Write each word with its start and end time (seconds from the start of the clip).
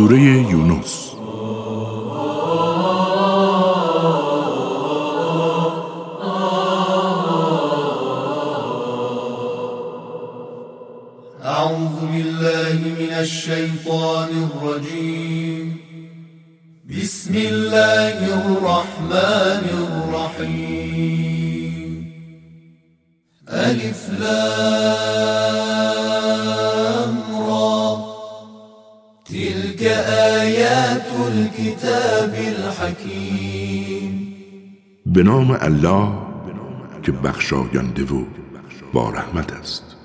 سوره 0.00 0.20
یونس 0.50 1.09
به 35.20 35.24
نام 35.24 35.56
الله 35.60 36.08
که 37.02 37.12
بخشاینده 37.12 38.02
و 38.02 38.24
با 38.92 39.10
رحمت 39.10 39.52
است. 39.52 39.96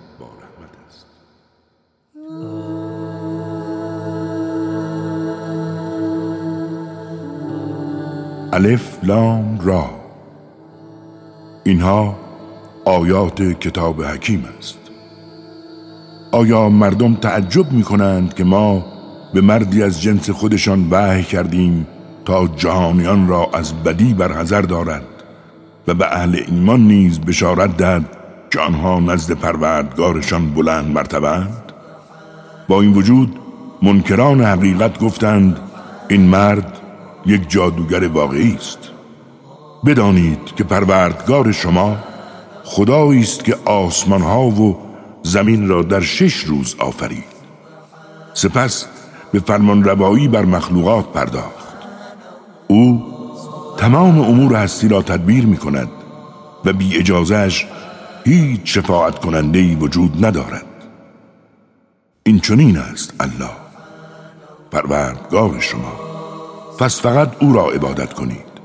الف 8.54 9.04
لام 9.04 9.60
را. 9.64 9.90
اینها 11.64 12.16
آیات 12.86 13.42
کتاب 13.42 14.02
حکیم 14.02 14.46
است. 14.58 14.80
آیا 16.32 16.70
مردم 16.70 17.16
تعجب 17.16 17.72
می 17.72 17.84
کنند 17.84 18.34
که 18.34 18.44
ما 18.44 18.86
به 19.34 19.42
مردی 19.42 19.84
از 19.84 20.02
جنس 20.02 20.30
خودشان 20.30 20.88
وحی 20.92 21.24
کردیم 21.24 21.88
تا 22.26 22.48
جهانیان 22.48 23.28
را 23.28 23.50
از 23.54 23.84
بدی 23.84 24.14
برحضر 24.14 24.62
دارد 24.62 25.06
و 25.88 25.94
به 25.94 26.06
اهل 26.06 26.40
ایمان 26.48 26.80
نیز 26.80 27.20
بشارت 27.20 27.78
دهد 27.78 28.18
که 28.52 28.60
آنها 28.60 29.00
نزد 29.00 29.34
پروردگارشان 29.34 30.50
بلند 30.50 30.92
مرتبند. 30.92 31.72
با 32.68 32.82
این 32.82 32.94
وجود 32.94 33.40
منکران 33.82 34.42
حقیقت 34.44 35.00
گفتند 35.00 35.60
این 36.10 36.22
مرد 36.22 36.80
یک 37.26 37.50
جادوگر 37.50 38.08
واقعی 38.08 38.56
است. 38.56 38.80
بدانید 39.86 40.40
که 40.56 40.64
پروردگار 40.64 41.52
شما 41.52 41.98
خدایی 42.64 43.22
است 43.22 43.46
که 43.46 43.56
آسمان 43.66 44.22
ها 44.22 44.46
و 44.46 44.78
زمین 45.24 45.68
را 45.68 45.82
در 45.82 46.02
شش 46.02 46.36
روز 46.36 46.76
آفرید. 46.80 47.36
سپس 48.34 48.86
به 49.32 49.40
فرمان 49.40 49.84
روایی 49.84 50.28
بر 50.28 50.46
مخلوقات 50.46 51.06
پرداخت. 51.14 51.65
او 52.68 53.06
تمام 53.78 54.20
امور 54.20 54.56
هستی 54.56 54.88
را 54.88 55.02
تدبیر 55.02 55.46
می 55.46 55.58
کند 55.58 55.90
و 56.66 56.74
بی 56.74 56.98
اجازهش 56.98 57.68
هیچ 58.26 58.62
شفاعت 58.64 59.20
کننده 59.20 59.60
ای 59.60 59.76
وجود 59.76 60.26
ندارد. 60.26 60.66
این 62.24 62.40
چنین 62.40 62.78
است 62.78 63.14
الله. 63.20 63.50
پروردگار 64.72 65.60
شما 65.60 65.92
پس 66.80 67.02
فقط 67.02 67.32
او 67.40 67.54
را 67.54 67.70
عبادت 67.70 68.14
کنید. 68.14 68.56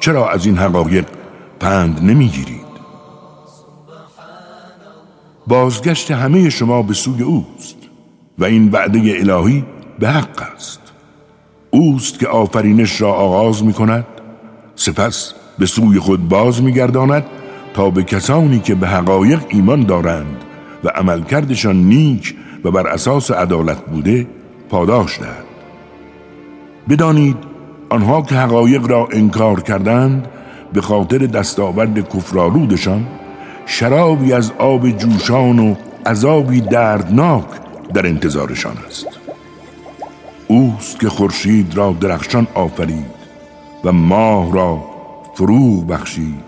چرا 0.00 0.30
از 0.30 0.46
این 0.46 0.58
حقایق 0.58 1.06
پند 1.60 2.02
نمی‌گیرید؟ 2.02 2.70
بازگشت 5.46 6.10
همه 6.10 6.50
شما 6.50 6.82
به 6.82 6.94
سوی 6.94 7.22
اوست 7.22 7.76
و 8.38 8.44
این 8.44 8.70
وعده 8.70 8.98
الهی 8.98 9.64
به 9.98 10.08
حق 10.08 10.42
است. 10.56 10.79
اوست 11.70 12.18
که 12.18 12.28
آفرینش 12.28 13.00
را 13.00 13.12
آغاز 13.12 13.64
می 13.64 13.72
کند 13.72 14.04
سپس 14.74 15.34
به 15.58 15.66
سوی 15.66 15.98
خود 15.98 16.28
باز 16.28 16.62
می 16.62 16.72
گرداند 16.72 17.24
تا 17.74 17.90
به 17.90 18.02
کسانی 18.02 18.58
که 18.60 18.74
به 18.74 18.86
حقایق 18.86 19.40
ایمان 19.48 19.82
دارند 19.82 20.44
و 20.84 20.88
عملکردشان 20.88 21.76
نیک 21.76 22.34
و 22.64 22.70
بر 22.70 22.86
اساس 22.86 23.30
عدالت 23.30 23.80
بوده 23.84 24.26
پاداش 24.70 25.20
دهد. 25.20 25.44
بدانید 26.88 27.36
آنها 27.88 28.22
که 28.22 28.34
حقایق 28.34 28.86
را 28.86 29.08
انکار 29.12 29.60
کردند 29.60 30.28
به 30.72 30.80
خاطر 30.80 31.18
دستاورد 31.18 32.08
کفرالودشان 32.08 33.06
شرابی 33.66 34.32
از 34.32 34.52
آب 34.58 34.90
جوشان 34.90 35.58
و 35.58 35.74
عذابی 36.06 36.60
دردناک 36.60 37.46
در 37.94 38.06
انتظارشان 38.06 38.76
است. 38.88 39.19
اوست 40.50 41.00
که 41.00 41.08
خورشید 41.08 41.76
را 41.76 41.92
درخشان 42.00 42.46
آفرید 42.54 43.20
و 43.84 43.92
ماه 43.92 44.52
را 44.52 44.84
فروغ 45.34 45.86
بخشید 45.86 46.44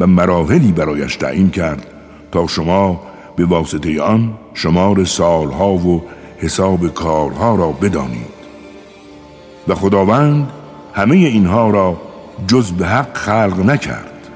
و 0.00 0.06
مراحلی 0.06 0.72
برایش 0.72 1.16
تعیین 1.16 1.50
کرد 1.50 1.86
تا 2.32 2.46
شما 2.46 3.00
به 3.36 3.44
واسطه 3.44 4.02
آن 4.02 4.34
شمار 4.54 5.04
سالها 5.04 5.72
و 5.72 6.02
حساب 6.38 6.94
کارها 6.94 7.54
را 7.54 7.72
بدانید. 7.72 8.38
و 9.68 9.74
خداوند 9.74 10.48
همه 10.94 11.16
اینها 11.16 11.70
را 11.70 12.00
جز 12.46 12.72
به 12.72 12.86
حق 12.86 13.16
خلق 13.16 13.66
نکرد. 13.66 14.28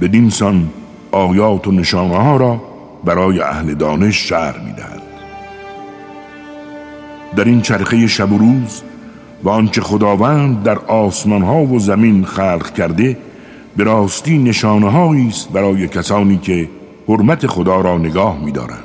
بدین 0.00 0.30
سان 0.30 0.70
آیات 1.12 1.66
و 1.66 1.72
نشانه 1.72 2.16
ها 2.16 2.36
را 2.36 2.62
برای 3.04 3.40
اهل 3.40 3.74
دانش 3.74 4.28
شعر 4.28 4.58
می‌دهد. 4.58 5.03
در 7.36 7.44
این 7.44 7.60
چرخه 7.60 8.06
شب 8.06 8.32
و 8.32 8.38
روز 8.38 8.82
و 9.44 9.48
آنچه 9.48 9.80
خداوند 9.80 10.62
در 10.62 10.78
آسمان 10.78 11.42
ها 11.42 11.62
و 11.62 11.78
زمین 11.78 12.24
خلق 12.24 12.72
کرده 12.72 13.16
به 13.76 13.84
راستی 13.84 14.38
نشانه 14.38 15.26
است 15.28 15.52
برای 15.52 15.88
کسانی 15.88 16.36
که 16.36 16.68
حرمت 17.08 17.46
خدا 17.46 17.80
را 17.80 17.98
نگاه 17.98 18.44
می‌دارند. 18.44 18.84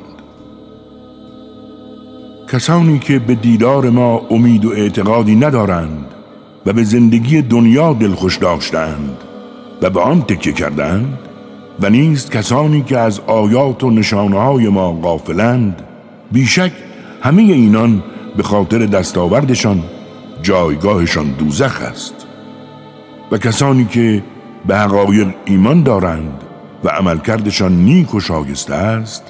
کسانی 2.51 2.99
که 2.99 3.19
به 3.19 3.35
دیدار 3.35 3.89
ما 3.89 4.21
امید 4.29 4.65
و 4.65 4.69
اعتقادی 4.69 5.35
ندارند 5.35 6.05
و 6.65 6.73
به 6.73 6.83
زندگی 6.83 7.41
دنیا 7.41 7.93
دلخوش 7.93 8.38
داشتند 8.38 9.17
و 9.81 9.89
به 9.89 10.01
آن 10.01 10.21
تکیه 10.21 10.53
کردند 10.53 11.19
و 11.79 11.89
نیست 11.89 12.31
کسانی 12.31 12.81
که 12.81 12.97
از 12.97 13.19
آیات 13.19 13.83
و 13.83 13.89
نشانه 13.89 14.39
های 14.39 14.69
ما 14.69 14.91
غافلند 14.91 15.81
بیشک 16.31 16.71
همه 17.21 17.41
اینان 17.41 18.03
به 18.39 18.44
خاطر 18.44 18.85
دستاوردشان 18.85 19.83
جایگاهشان 20.41 21.31
دوزخ 21.31 21.81
است. 21.81 22.27
و 23.31 23.38
کسانی 23.38 23.85
که 23.85 24.23
به 24.67 24.77
حقایق 24.77 25.27
ایمان 25.45 25.83
دارند 25.83 26.44
و 26.83 26.89
عملکردشان 26.89 27.72
نیک 27.72 28.16
و 28.16 28.19
شایسته 28.19 28.73
است 28.73 29.23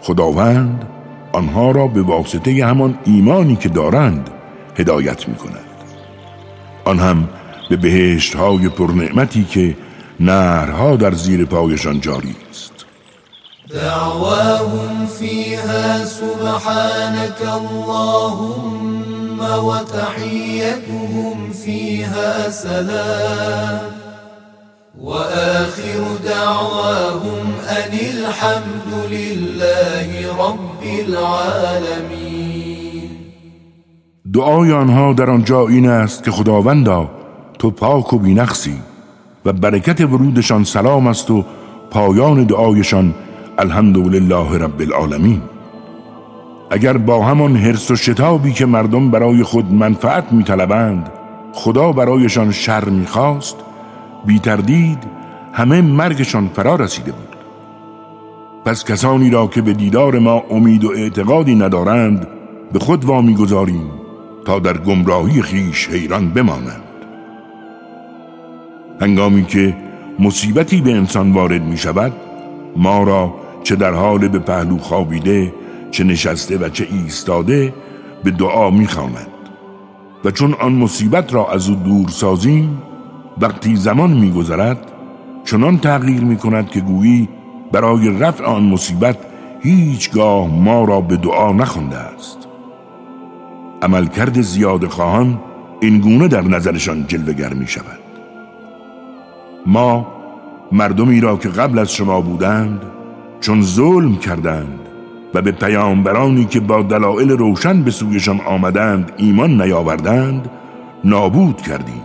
خداوند 0.00 0.88
آنها 1.32 1.70
را 1.70 1.86
به 1.86 2.02
واسطه 2.02 2.66
همان 2.66 2.98
ایمانی 3.04 3.56
که 3.56 3.68
دارند 3.68 4.30
هدایت 4.76 5.28
می 5.28 5.34
کند 5.34 5.84
آن 6.84 6.98
هم 6.98 7.28
به 7.70 7.76
بهشت 7.76 8.34
های 8.36 8.68
پرنعمتی 8.68 9.44
که 9.44 9.76
نهرها 10.20 10.96
در 10.96 11.12
زیر 11.12 11.44
پایشان 11.44 12.00
جاری 12.00 12.36
است. 12.50 12.77
دعواهم 13.74 15.06
فيها 15.06 16.04
سبحانك 16.04 17.42
اللهم 17.42 19.40
وتحيتهم 19.40 21.52
فيها 21.52 22.50
سلام. 22.50 23.80
وآخر 25.00 26.04
دعواهم 26.24 27.52
أن 27.68 27.92
الحمد 27.92 28.92
لله 29.10 30.32
رب 30.38 30.82
العالمين. 31.08 33.10
دعای 34.34 34.72
آنها 34.72 35.12
در 35.12 35.30
آنجا 35.30 35.68
این 35.68 35.88
است 35.88 36.24
که 36.24 36.30
خداوندا 36.30 37.08
تو 37.58 37.70
پاک 37.70 38.12
و 38.12 38.18
بینقصی 38.18 38.82
و 39.44 39.52
برکت 39.52 40.00
ورودشان 40.00 40.64
سلام 40.64 41.06
است 41.06 41.30
و 41.30 41.44
پایان 41.90 42.44
دعایشان 42.44 43.14
الحمدلله 43.58 44.58
رب 44.58 44.80
العالمین. 44.80 45.42
اگر 46.70 46.96
با 46.96 47.24
همان 47.24 47.56
حرس 47.56 47.90
و 47.90 47.96
شتابی 47.96 48.52
که 48.52 48.66
مردم 48.66 49.10
برای 49.10 49.42
خود 49.42 49.72
منفعت 49.72 50.32
میطلبند 50.32 51.10
خدا 51.52 51.92
برایشان 51.92 52.50
شر 52.50 52.84
می‌خواست 52.84 53.56
بی 54.26 54.38
تردید 54.38 54.98
همه 55.52 55.82
مرگشان 55.82 56.48
فرا 56.54 56.74
رسیده 56.74 57.12
بود. 57.12 57.36
پس 58.64 58.84
کسانی 58.84 59.30
را 59.30 59.46
که 59.46 59.62
به 59.62 59.72
دیدار 59.72 60.18
ما 60.18 60.42
امید 60.50 60.84
و 60.84 60.90
اعتقادی 60.96 61.54
ندارند 61.54 62.26
به 62.72 62.78
خود 62.78 63.04
وامی 63.04 63.34
گذاریم 63.34 63.90
تا 64.44 64.58
در 64.58 64.76
گمراهی 64.76 65.42
خیش 65.42 65.88
حیران 65.88 66.28
بمانند. 66.30 66.82
هنگامی 69.00 69.44
که 69.44 69.76
مصیبتی 70.18 70.80
به 70.80 70.92
انسان 70.92 71.32
وارد 71.32 71.62
می 71.62 71.76
شود 71.76 72.12
ما 72.76 73.02
را 73.02 73.34
چه 73.62 73.76
در 73.76 73.92
حال 73.92 74.28
به 74.28 74.38
پهلو 74.38 74.78
خوابیده 74.78 75.54
چه 75.90 76.04
نشسته 76.04 76.58
و 76.58 76.68
چه 76.68 76.88
ایستاده 76.90 77.74
به 78.24 78.30
دعا 78.30 78.70
می 78.70 78.86
خواند. 78.86 79.26
و 80.24 80.30
چون 80.30 80.54
آن 80.54 80.72
مصیبت 80.72 81.34
را 81.34 81.52
از 81.52 81.68
او 81.68 81.74
دور 81.74 82.08
سازیم 82.08 82.82
وقتی 83.40 83.76
زمان 83.76 84.10
میگذرد 84.10 84.92
چنان 85.44 85.78
تغییر 85.78 86.20
می 86.20 86.36
کند 86.36 86.70
که 86.70 86.80
گویی 86.80 87.28
برای 87.72 88.18
رفع 88.18 88.44
آن 88.44 88.62
مصیبت 88.62 89.18
هیچگاه 89.60 90.46
ما 90.46 90.84
را 90.84 91.00
به 91.00 91.16
دعا 91.16 91.52
نخونده 91.52 91.96
است. 91.96 92.48
عملکرد 93.82 94.40
زیاد 94.40 94.86
خواهان 94.86 95.38
این 95.80 95.98
گونه 95.98 96.28
در 96.28 96.42
نظرشان 96.42 97.06
جلوگر 97.06 97.54
می 97.54 97.66
شود. 97.66 97.98
ما 99.66 100.06
مردمی 100.72 101.20
را 101.20 101.36
که 101.36 101.48
قبل 101.48 101.78
از 101.78 101.92
شما 101.92 102.20
بودند 102.20 102.80
چون 103.40 103.62
ظلم 103.62 104.16
کردند 104.16 104.80
و 105.34 105.42
به 105.42 105.52
پیامبرانی 105.52 106.44
که 106.44 106.60
با 106.60 106.82
دلایل 106.82 107.30
روشن 107.30 107.82
به 107.82 107.90
سویشان 107.90 108.40
آمدند 108.40 109.12
ایمان 109.16 109.62
نیاوردند 109.62 110.50
نابود 111.04 111.62
کردیم. 111.62 112.02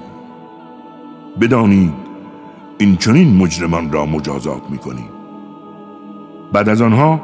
بدانید 1.41 1.93
این 2.77 2.97
چنین 2.97 3.37
مجرمان 3.37 3.91
را 3.91 4.05
مجازات 4.05 4.61
می‌کنیم. 4.69 5.09
بعد 6.53 6.69
از 6.69 6.81
آنها 6.81 7.21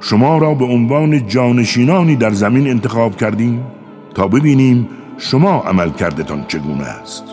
شما 0.00 0.38
را 0.38 0.54
به 0.54 0.64
عنوان 0.64 1.26
جانشینانی 1.26 2.16
در 2.16 2.30
زمین 2.30 2.68
انتخاب 2.68 3.16
کردیم 3.16 3.64
تا 4.14 4.28
ببینیم 4.28 4.88
شما 5.18 5.60
عمل 5.60 5.90
کردتان 5.90 6.44
چگونه 6.48 6.84
است. 6.84 7.24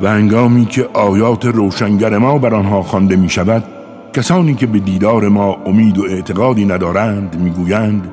و 0.00 0.08
هنگامی 0.08 0.66
که 0.66 0.88
آیات 0.92 1.46
روشنگر 1.46 2.18
ما 2.18 2.38
بر 2.38 2.54
آنها 2.54 2.82
خوانده 2.82 3.16
می 3.16 3.28
شود 3.28 3.64
کسانی 4.12 4.54
که 4.54 4.66
به 4.66 4.78
دیدار 4.78 5.28
ما 5.28 5.56
امید 5.66 5.98
و 5.98 6.02
اعتقادی 6.02 6.64
ندارند 6.64 7.40
می‌گویند 7.40 8.10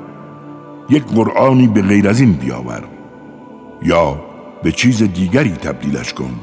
یک 0.89 1.03
قرآنی 1.03 1.67
به 1.67 1.81
غیر 1.81 2.09
از 2.09 2.19
این 2.19 2.33
بیاور 2.33 2.83
یا 3.83 4.21
به 4.63 4.71
چیز 4.71 5.03
دیگری 5.03 5.51
تبدیلش 5.51 6.13
کن. 6.13 6.33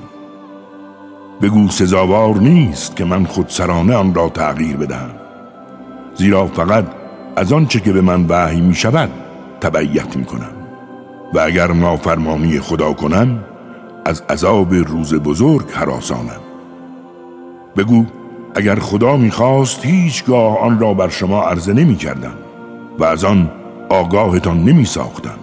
بگو 1.42 1.68
سزاوار 1.68 2.36
نیست 2.36 2.96
که 2.96 3.04
من 3.04 3.24
خودسرانه 3.24 3.94
آن 3.94 4.14
را 4.14 4.28
تغییر 4.28 4.76
بدهم 4.76 5.10
زیرا 6.14 6.46
فقط 6.46 6.84
از 7.36 7.52
آنچه 7.52 7.80
که 7.80 7.92
به 7.92 8.00
من 8.00 8.26
وحی 8.28 8.60
می 8.60 8.74
شود 8.74 9.10
تبعیت 9.60 10.16
می 10.16 10.24
کنم 10.24 10.52
و 11.34 11.38
اگر 11.38 11.72
نافرمانی 11.72 12.60
خدا 12.60 12.92
کنم 12.92 13.44
از 14.04 14.22
عذاب 14.30 14.74
روز 14.74 15.14
بزرگ 15.14 15.70
حراسانم. 15.70 16.40
بگو 17.76 18.06
اگر 18.54 18.78
خدا 18.78 19.16
می‌خواست 19.16 19.86
هیچگاه 19.86 20.58
آن 20.58 20.78
را 20.78 20.94
بر 20.94 21.08
شما 21.08 21.42
عرضه 21.42 21.72
نمی 21.72 21.96
کردم 21.96 22.34
و 22.98 23.04
از 23.04 23.24
آن 23.24 23.50
آگاهتان 23.88 24.64
نمی 24.64 24.84
ساختم 24.84 25.38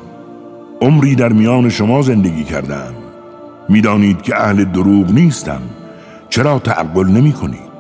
عمری 0.81 1.16
در 1.16 1.34
میان 1.34 1.69
شما 1.69 2.02
زندگی 2.02 2.44
کردم. 2.44 2.94
می‌دانید 3.69 4.22
که 4.22 4.42
اهل 4.42 4.63
دروغ 4.63 5.12
نیستم. 5.12 5.62
چرا 6.30 6.60
تعقل 6.60 7.08
نمی 7.08 7.34
کنید 7.34 7.72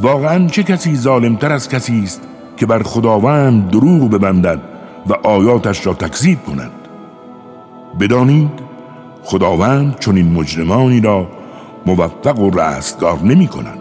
واقعا 0.00 0.46
چه 0.46 0.62
کسی 0.62 0.96
ظالمتر 0.96 1.52
از 1.52 1.68
کسی 1.68 2.02
است 2.02 2.22
که 2.56 2.66
بر 2.66 2.82
خداوند 2.82 3.70
دروغ 3.70 4.10
ببندد 4.10 4.60
و 5.06 5.12
آیاتش 5.12 5.86
را 5.86 5.94
تکذیب 5.94 6.38
کند؟ 6.44 6.70
بدانید 8.00 8.50
خداوند 9.22 9.98
چون 9.98 10.22
مجرمانی 10.22 11.00
را 11.00 11.28
موفق 11.86 12.38
و 12.38 12.50
رستگار 12.50 13.18
نمی 13.22 13.46
کند 13.46 13.79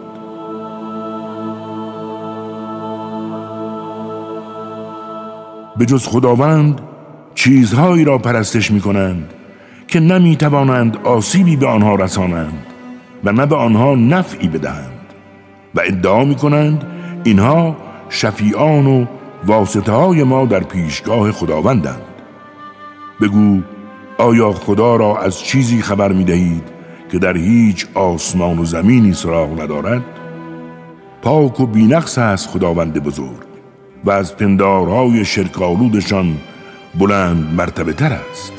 به 5.79 5.85
جز 5.85 6.07
خداوند 6.07 6.81
چیزهایی 7.35 8.05
را 8.05 8.17
پرستش 8.17 8.71
می 8.71 8.81
کنند 8.81 9.33
که 9.87 9.99
نمی 9.99 10.35
توانند 10.35 10.97
آسیبی 11.03 11.55
به 11.55 11.67
آنها 11.67 11.95
رسانند 11.95 12.65
و 13.23 13.31
نه 13.31 13.45
به 13.45 13.55
آنها 13.55 13.95
نفعی 13.95 14.47
بدهند 14.47 15.13
و 15.75 15.81
ادعا 15.85 16.23
می 16.23 16.35
کنند 16.35 16.83
اینها 17.23 17.77
شفیعان 18.09 18.87
و 18.87 19.05
واسطه 19.45 19.91
های 19.91 20.23
ما 20.23 20.45
در 20.45 20.59
پیشگاه 20.59 21.31
خداوندند 21.31 22.01
بگو 23.21 23.61
آیا 24.17 24.51
خدا 24.51 24.95
را 24.95 25.21
از 25.21 25.39
چیزی 25.39 25.81
خبر 25.81 26.11
می 26.11 26.23
دهید 26.23 26.63
که 27.11 27.19
در 27.19 27.37
هیچ 27.37 27.87
آسمان 27.93 28.59
و 28.59 28.65
زمینی 28.65 29.13
سراغ 29.13 29.61
ندارد؟ 29.61 30.01
پاک 31.21 31.59
و 31.59 31.65
بینقص 31.65 32.17
است 32.17 32.49
خداوند 32.49 33.03
بزرگ 33.03 33.48
و 34.05 34.11
از 34.11 34.37
پندارهای 34.37 35.25
شرکالودشان 35.25 36.37
بلند 36.99 37.53
مرتبه 37.57 37.93
تر 37.93 38.13
است. 38.31 38.53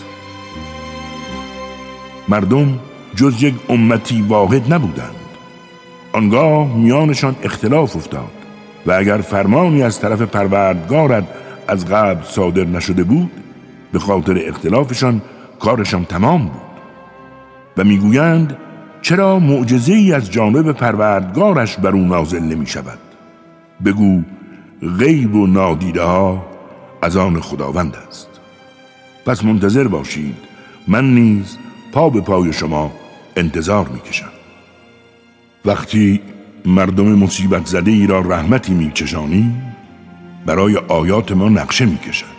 مردم 2.29 2.79
جز 3.15 3.43
یک 3.43 3.55
امتی 3.69 4.23
واحد 4.23 4.75
نبودند. 4.75 5.15
آنگاه 6.13 6.77
میانشان 6.77 7.37
اختلاف 7.43 7.97
افتاد 7.97 8.31
و 8.87 8.93
اگر 8.93 9.19
فرمانی 9.19 9.83
از 9.83 10.01
طرف 10.01 10.23
پروردگارت 10.23 11.25
از 11.69 11.87
قبل 11.87 12.25
صادر 12.25 12.65
نشده 12.65 13.05
بود 13.05 13.31
به 13.93 13.99
خاطر 13.99 14.43
اختلافشان 14.47 15.23
کارشان 15.61 16.05
تمام 16.05 16.45
بود. 16.45 16.61
و 17.77 17.85
می‌گویند 17.85 18.57
چرا 19.03 19.39
معجزه 19.39 19.93
ای 19.93 20.13
از 20.13 20.31
جانب 20.31 20.73
پروردگارش 20.73 21.77
بر 21.77 21.91
او 21.91 22.07
نازل 22.07 22.43
نمی 22.43 22.67
شود 22.67 22.99
بگو 23.85 24.23
غیب 24.83 25.35
و 25.35 25.47
نادیده 25.47 26.03
ها 26.03 26.47
از 27.03 27.17
آن 27.17 27.41
خداوند 27.41 27.97
است. 28.09 28.29
پس 29.27 29.45
منتظر 29.45 29.89
باشید 29.89 30.37
من 30.89 31.15
نیز 31.15 31.59
پا 31.93 32.11
به 32.11 32.21
پای 32.21 32.53
شما 32.53 32.93
انتظار 33.37 33.89
می‌کشم. 33.89 34.31
وقتی 35.65 36.21
مردم 36.67 37.15
مصیبت 37.15 37.67
زده 37.67 37.91
ای 37.91 38.07
را 38.07 38.21
رحمتی 38.21 38.75
میچشانی 38.75 39.55
برای 40.47 40.77
آیات 40.77 41.33
ما 41.33 41.49
نقشه 41.49 41.87
می‌کشند 41.87 42.31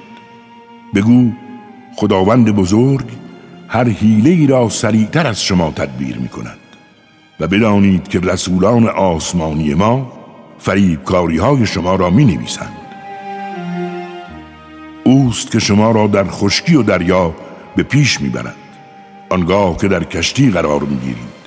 بگو 0.95 1.31
خداوند 1.95 2.51
بزرگ 2.51 3.05
هر 3.67 3.87
حیله 3.87 4.29
ای 4.29 4.47
را 4.47 4.69
سریعتر 4.69 5.27
از 5.27 5.43
شما 5.43 5.71
تدبیر 5.71 6.17
می 6.17 6.27
کند 6.27 6.57
و 7.39 7.47
بدانید 7.47 8.07
که 8.07 8.19
رسولان 8.19 8.87
آسمانی 8.87 9.73
ما 9.73 10.20
فریبکاری 10.63 11.37
های 11.37 11.65
شما 11.65 11.95
را 11.95 12.09
می 12.09 12.25
نویسند 12.25 12.77
اوست 15.03 15.51
که 15.51 15.59
شما 15.59 15.91
را 15.91 16.07
در 16.07 16.23
خشکی 16.27 16.75
و 16.75 16.83
دریا 16.83 17.33
به 17.75 17.83
پیش 17.83 18.21
می 18.21 18.29
برد 18.29 18.55
آنگاه 19.29 19.77
که 19.77 19.87
در 19.87 20.03
کشتی 20.03 20.51
قرار 20.51 20.79
می 20.79 20.97
گیرید 20.97 21.41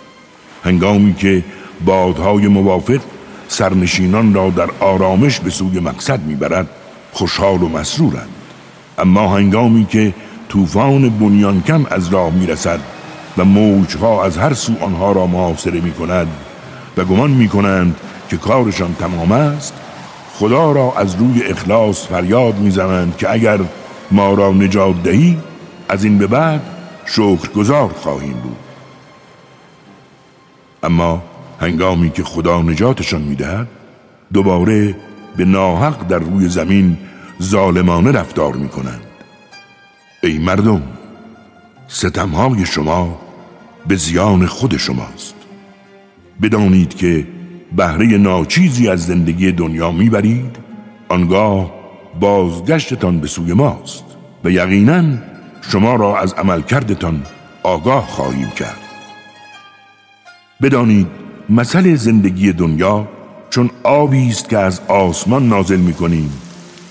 هنگامی 0.65 1.15
که 1.15 1.45
بادهای 1.85 2.49
موافق 2.49 3.01
سرنشینان 3.49 4.35
را 4.35 4.51
در 4.51 4.71
آرامش 4.81 5.41
به 5.41 5.51
سوی 5.51 5.81
مقصد 5.81 6.23
می‌برد 6.23 6.69
خوشحال 7.13 7.63
و 7.63 7.69
مسرورند. 7.69 8.29
اما 8.99 9.37
هنگامی 9.37 9.85
که 9.85 10.15
طوفان 10.49 11.09
بنیانکم 11.09 11.87
از 11.91 12.09
راه 12.09 12.33
می‌رسد 12.33 12.81
و 13.39 13.45
موجها 13.45 14.25
از 14.25 14.39
هر 14.39 14.55
سو 14.55 14.73
آنها 14.81 15.13
را 15.13 15.27
محاصره 15.27 15.81
می 15.81 15.93
کند 15.93 16.29
و 16.97 17.05
گمان 17.05 17.31
می 17.31 17.49
کنند 17.49 17.97
که 18.29 18.37
کارشان 18.37 18.95
تمام 18.95 19.33
است 19.33 19.75
خدا 20.39 20.73
را 20.73 20.93
از 20.97 21.15
روی 21.15 21.43
اخلاص 21.43 22.07
فریاد 22.07 22.59
می‌زنند 22.59 23.17
که 23.17 23.33
اگر 23.33 23.61
ما 24.11 24.35
را 24.35 24.51
نجات 24.51 25.03
دهی 25.03 25.39
از 25.89 26.05
این 26.05 26.19
به 26.19 26.27
بعد 26.27 26.63
شکرگزار 27.07 27.89
خواهیم 27.89 28.33
بود. 28.33 28.57
اما 30.83 31.23
هنگامی 31.61 32.11
که 32.11 32.23
خدا 32.23 32.63
نجاتشان 32.63 33.23
می‌دهد 33.23 33.69
دوباره 34.33 34.97
به 35.37 35.45
ناحق 35.45 36.07
در 36.07 36.19
روی 36.19 36.49
زمین 36.49 36.99
ظالمانه 37.43 38.13
رفتار 38.13 38.55
می‌کنند. 38.55 39.03
ای 40.23 40.39
مردم 40.39 40.83
ستمهای 41.89 42.67
شما 42.67 43.21
به 43.87 43.97
زیان 43.97 44.47
خود 44.47 44.77
شماست. 44.77 45.35
بدانید 46.43 46.95
که 46.95 47.27
بهره 47.77 48.07
ناچیزی 48.07 48.89
از 48.89 49.07
زندگی 49.07 49.53
دنیا 49.53 49.91
می‌برید 49.91 50.57
آنگاه 51.09 51.71
بازگشتتان 52.21 53.21
به 53.21 53.27
سوی 53.27 53.53
ماست 53.53 54.05
و 54.45 54.51
یقینا 54.51 55.05
شما 55.71 55.95
را 55.95 56.19
از 56.19 56.33
عملکردتان 56.33 57.23
آگاه 57.63 58.07
خواهیم 58.07 58.51
کرد. 58.51 58.81
بدانید 60.63 61.07
مثل 61.49 61.95
زندگی 61.95 62.53
دنیا 62.53 63.09
چون 63.51 63.71
آبی 63.83 64.29
است 64.29 64.49
که 64.49 64.59
از 64.59 64.81
آسمان 64.89 65.49
نازل 65.49 65.81
می‌کنیم 65.81 66.33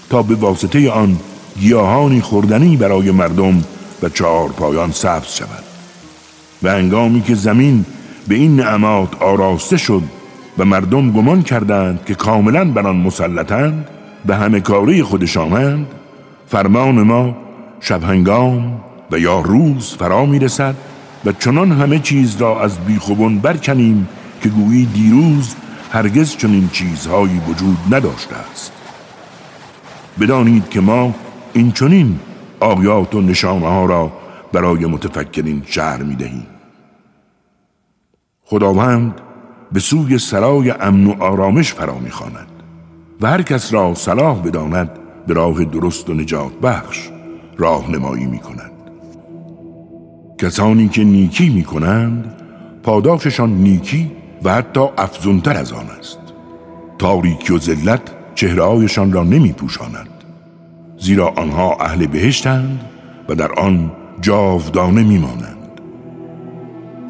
تا 0.10 0.24
به 0.24 0.36
واسطه 0.36 0.92
آن 0.92 1.18
گیاهانی 1.60 2.22
خوردنی 2.22 2.78
برای 2.78 3.12
مردم 3.12 3.64
و 4.04 4.10
چهار 4.10 4.50
پایان 4.50 4.92
سبز 4.92 5.34
شود. 5.34 5.64
و 6.64 6.68
انگامی 6.68 7.22
که 7.22 7.36
زمین 7.36 7.86
به 8.28 8.36
این 8.36 8.56
نعمات 8.56 9.22
آراسته 9.22 9.78
شد 9.78 10.04
و 10.58 10.66
مردم 10.66 11.12
گمان 11.12 11.42
کردند 11.42 12.06
که 12.06 12.16
کاملا 12.16 12.66
بر 12.66 12.88
آن 12.88 13.12
به 14.26 14.36
همه 14.36 14.60
کاری 14.60 15.04
خودشانند 15.04 15.88
فرمان 16.48 17.02
ما 17.02 17.38
شب 17.80 18.04
هنگام 18.04 18.82
و 19.12 19.20
یا 19.20 19.40
روز 19.40 19.96
فرا 20.00 20.26
می 20.26 20.40
رسد 20.40 20.76
و 21.26 21.32
چنان 21.32 21.72
همه 21.72 22.00
چیز 22.00 22.36
را 22.36 22.62
از 22.62 22.80
بیخوبون 22.80 23.40
برکنیم 23.40 24.08
که 24.42 24.50
گویی 24.50 24.86
دیروز 24.86 25.56
هرگز 25.92 26.38
چنین 26.38 26.70
چیزهایی 26.70 27.42
وجود 27.48 27.78
نداشته 27.92 28.36
است. 28.52 28.72
بدانید 30.20 30.70
که 30.70 30.82
ما 30.82 31.16
این 31.54 31.72
چنین 31.72 32.20
آیات 32.60 33.16
و 33.16 33.22
نشانه 33.22 33.68
ها 33.68 33.86
را 33.86 34.12
برای 34.54 34.86
متفکرین 34.86 35.64
شهر 35.66 36.04
می 36.04 36.16
دهیم 36.16 36.48
خداوند 38.46 39.22
به 39.74 39.80
سوی 39.80 40.18
سرای 40.18 40.72
امن 40.72 41.06
و 41.06 41.24
آرامش 41.24 41.74
فرا 41.74 42.00
می 42.00 42.10
خاند 42.10 42.48
و 43.22 43.28
هر 43.28 43.42
کس 43.42 43.74
را 43.74 43.94
صلاح 43.96 44.42
بداند 44.42 44.90
به 45.28 45.34
راه 45.34 45.64
درست 45.64 46.10
و 46.10 46.14
نجات 46.14 46.60
بخش 46.60 47.10
راهنمایی 47.58 48.26
می 48.26 48.40
کند 48.40 48.72
کسانی 50.38 50.88
که 50.88 51.04
نیکی 51.04 51.50
می 51.50 51.64
کنند 51.64 52.36
پاداششان 52.84 53.50
نیکی 53.50 54.12
و 54.44 54.54
حتی 54.54 54.86
افزونتر 54.98 55.58
از 55.58 55.74
آن 55.74 55.86
است. 56.00 56.20
تاریکی 57.00 57.54
و 57.54 57.60
ذلت 57.60 58.02
چهرهایشان 58.36 59.12
را 59.12 59.24
نمی 59.24 59.54
پوشاند 59.54 60.10
زیرا 61.00 61.34
آنها 61.38 61.78
اهل 61.80 62.08
بهشتند 62.08 62.80
و 63.30 63.36
در 63.36 63.52
آن 63.52 63.92
جاودانه 64.22 65.04
میمانند. 65.04 65.58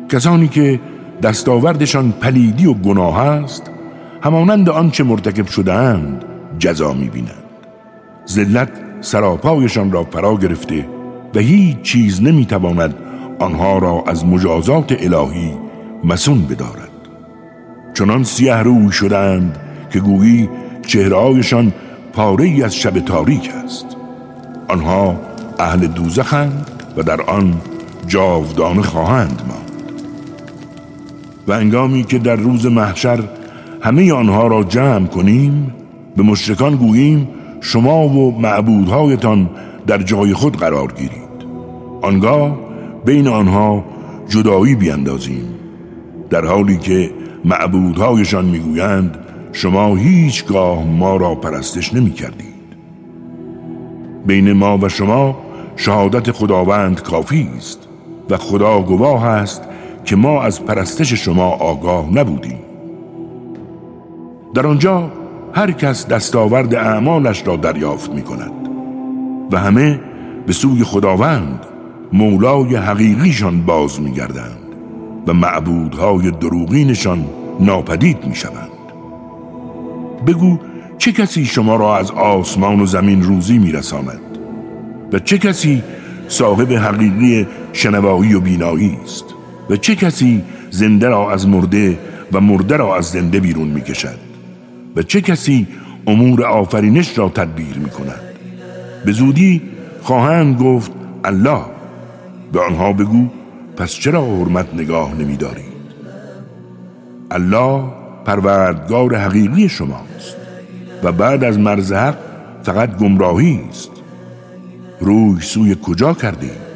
کسانی 0.10 0.48
که 0.48 0.80
دستاوردشان 1.24 2.12
پلیدی 2.12 2.66
و 2.66 2.74
گناه 2.74 3.20
است 3.20 3.72
همانند 4.22 4.70
آنچه 4.70 5.04
مرتکب 5.04 5.48
شدهاند 5.48 6.26
جزا 6.60 6.94
می‌بینند 6.94 7.44
ذلت 8.30 8.70
سراپایشان 9.02 9.92
را 9.92 10.04
فرا 10.04 10.36
گرفته 10.36 10.86
و 11.36 11.40
هیچ 11.40 11.82
چیز 11.82 12.24
نمی‌تواند 12.24 12.96
آنها 13.40 13.78
را 13.78 14.04
از 14.08 14.26
مجازات 14.26 14.92
الهی 15.00 15.54
مسون 16.04 16.42
بدارد. 16.42 16.90
چنان 17.94 18.24
سیه 18.24 18.56
روی 18.56 18.92
شدند 18.92 19.58
که 19.90 20.00
گویی 20.00 20.50
چهرهایشان 20.88 21.74
پاره 22.14 22.46
ای 22.46 22.64
از 22.64 22.76
شب 22.76 23.00
تاریک 23.00 23.50
است. 23.64 23.86
آنها 24.68 25.20
اهل 25.60 25.88
دوزخند 25.88 26.72
و 26.98 27.04
در 27.04 27.22
آن 27.22 27.62
جاودانه 28.08 28.82
خواهند 28.82 29.42
ماند. 29.48 29.63
و 31.48 31.52
انگامی 31.52 32.04
که 32.04 32.20
در 32.20 32.36
روز 32.36 32.66
محشر 32.66 33.20
همه 33.82 34.14
آنها 34.14 34.48
را 34.48 34.64
جمع 34.64 35.08
کنیم 35.08 35.74
به 36.18 36.24
مشرکان 36.24 36.76
گوییم 36.76 37.28
شما 37.62 38.08
و 38.08 38.40
معبودهایتان 38.40 39.50
در 39.88 39.98
جای 39.98 40.34
خود 40.34 40.58
قرار 40.58 40.92
گیرید. 40.92 41.24
آنگاه 42.02 42.58
بین 43.06 43.28
آنها 43.28 43.86
جدایی 44.30 44.76
بیندازیم 44.76 45.46
در 46.30 46.46
حالی 46.46 46.78
که 46.78 47.12
معبودهایشان 47.46 48.46
می‌گویند 48.46 49.18
شما 49.52 49.96
هیچگاه 49.96 50.86
ما 50.86 51.18
را 51.18 51.36
پرستش 51.36 51.94
نمی 51.94 52.12
کردید 52.12 52.54
بین 54.26 54.52
ما 54.54 54.78
و 54.78 54.90
شما 54.90 55.38
شهادت 55.76 56.32
خداوند 56.32 57.02
کافی 57.02 57.50
است 57.58 57.80
و 58.30 58.38
خدا 58.38 58.82
گواه 58.82 59.26
است 59.26 59.62
که 60.06 60.16
ما 60.16 60.44
از 60.44 60.66
پرستش 60.66 61.14
شما 61.14 61.50
آگاه 61.50 62.14
نبودیم. 62.14 62.60
در 64.54 64.68
آنجا 64.68 65.12
هر 65.54 65.72
کس 65.72 66.08
دستاورد 66.08 66.76
اعمالش 66.76 67.48
را 67.48 67.56
دریافت 67.56 68.12
می 68.12 68.22
کند 68.22 68.52
و 69.52 69.58
همه 69.58 70.00
به 70.48 70.54
سوی 70.54 70.84
خداوند 70.84 71.66
مولای 72.14 72.76
حقیقیشان 72.76 73.62
باز 73.62 74.02
می 74.02 74.12
گردند 74.12 74.58
و 75.28 75.34
معبودهای 75.34 76.32
دروغینشان 76.32 77.26
ناپدید 77.60 78.26
می 78.26 78.36
شوند 78.36 78.70
بگو 80.28 80.60
چه 80.98 81.12
کسی 81.12 81.46
شما 81.46 81.76
را 81.76 81.98
از 81.98 82.12
آسمان 82.12 82.80
و 82.80 82.86
زمین 82.86 83.24
روزی 83.24 83.58
می 83.58 83.72
رساند 83.72 84.22
و 85.14 85.20
چه 85.20 85.38
کسی 85.38 85.84
صاحب 86.28 86.72
حقیقی 86.74 87.48
شنوایی 87.74 88.34
و 88.34 88.40
بینایی 88.40 88.98
است؟ 89.04 89.26
و 89.70 89.76
چه 89.76 89.96
کسی 89.96 90.44
زنده 90.70 91.08
را 91.08 91.32
از 91.32 91.48
مرده 91.48 91.98
و 92.32 92.42
مرده 92.42 92.78
را 92.78 92.98
از 92.98 93.06
زنده 93.06 93.40
بیرون 93.40 93.68
می 93.68 93.82
کشد 93.82 94.18
و 94.96 95.04
چه 95.04 95.22
کسی 95.22 95.68
امور 96.08 96.46
آفرینش 96.46 97.18
را 97.18 97.30
تدبیر 97.30 97.78
می 97.78 97.90
کند 97.90 98.22
به 99.06 99.12
زودی 99.12 99.62
خواهند 100.02 100.62
گفت 100.62 100.92
الله. 101.24 101.62
به 102.52 102.60
آنها 102.62 102.94
بگو 102.94 103.28
پس 103.78 103.92
چرا 103.92 104.26
حرمت 104.26 104.74
نگاه 104.74 105.16
نمی 105.16 105.38
دارید 105.38 105.74
الله 107.32 107.84
پروردگار 108.26 109.16
حقیقی 109.16 109.70
شماست 109.70 110.38
و 111.04 111.12
بعد 111.12 111.44
از 111.44 111.60
مرز 111.60 111.94
حق 111.94 112.18
فقط 112.64 112.98
گمراهی 112.98 113.60
است. 113.70 113.92
روی 115.00 115.42
سوی 115.42 115.76
کجا 115.84 116.14
کردید؟ 116.14 116.73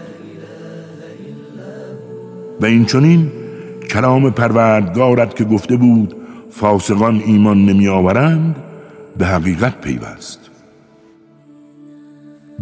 و 2.62 2.66
این 2.66 2.86
چونین 2.86 3.32
کلام 3.90 4.32
پروردگارت 4.32 5.36
که 5.36 5.44
گفته 5.44 5.78
بود 5.78 6.16
فاسقان 6.52 7.22
ایمان 7.26 7.66
نمی 7.66 7.88
آورند 7.88 8.56
به 9.18 9.26
حقیقت 9.26 9.82
پیوست. 9.82 10.40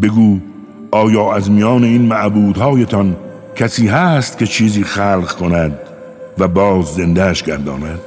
بگو 0.02 0.40
آیا 0.92 1.34
از 1.34 1.52
میان 1.52 1.84
این 1.84 2.02
معبودهایتان 2.02 3.16
کسی 3.56 3.88
هست 3.88 4.38
که 4.38 4.46
چیزی 4.46 4.84
خلق 4.84 5.32
کند 5.32 5.80
و 6.40 6.48
باز 6.48 6.86
زندهش 6.86 7.44
گرداند؟ 7.44 8.00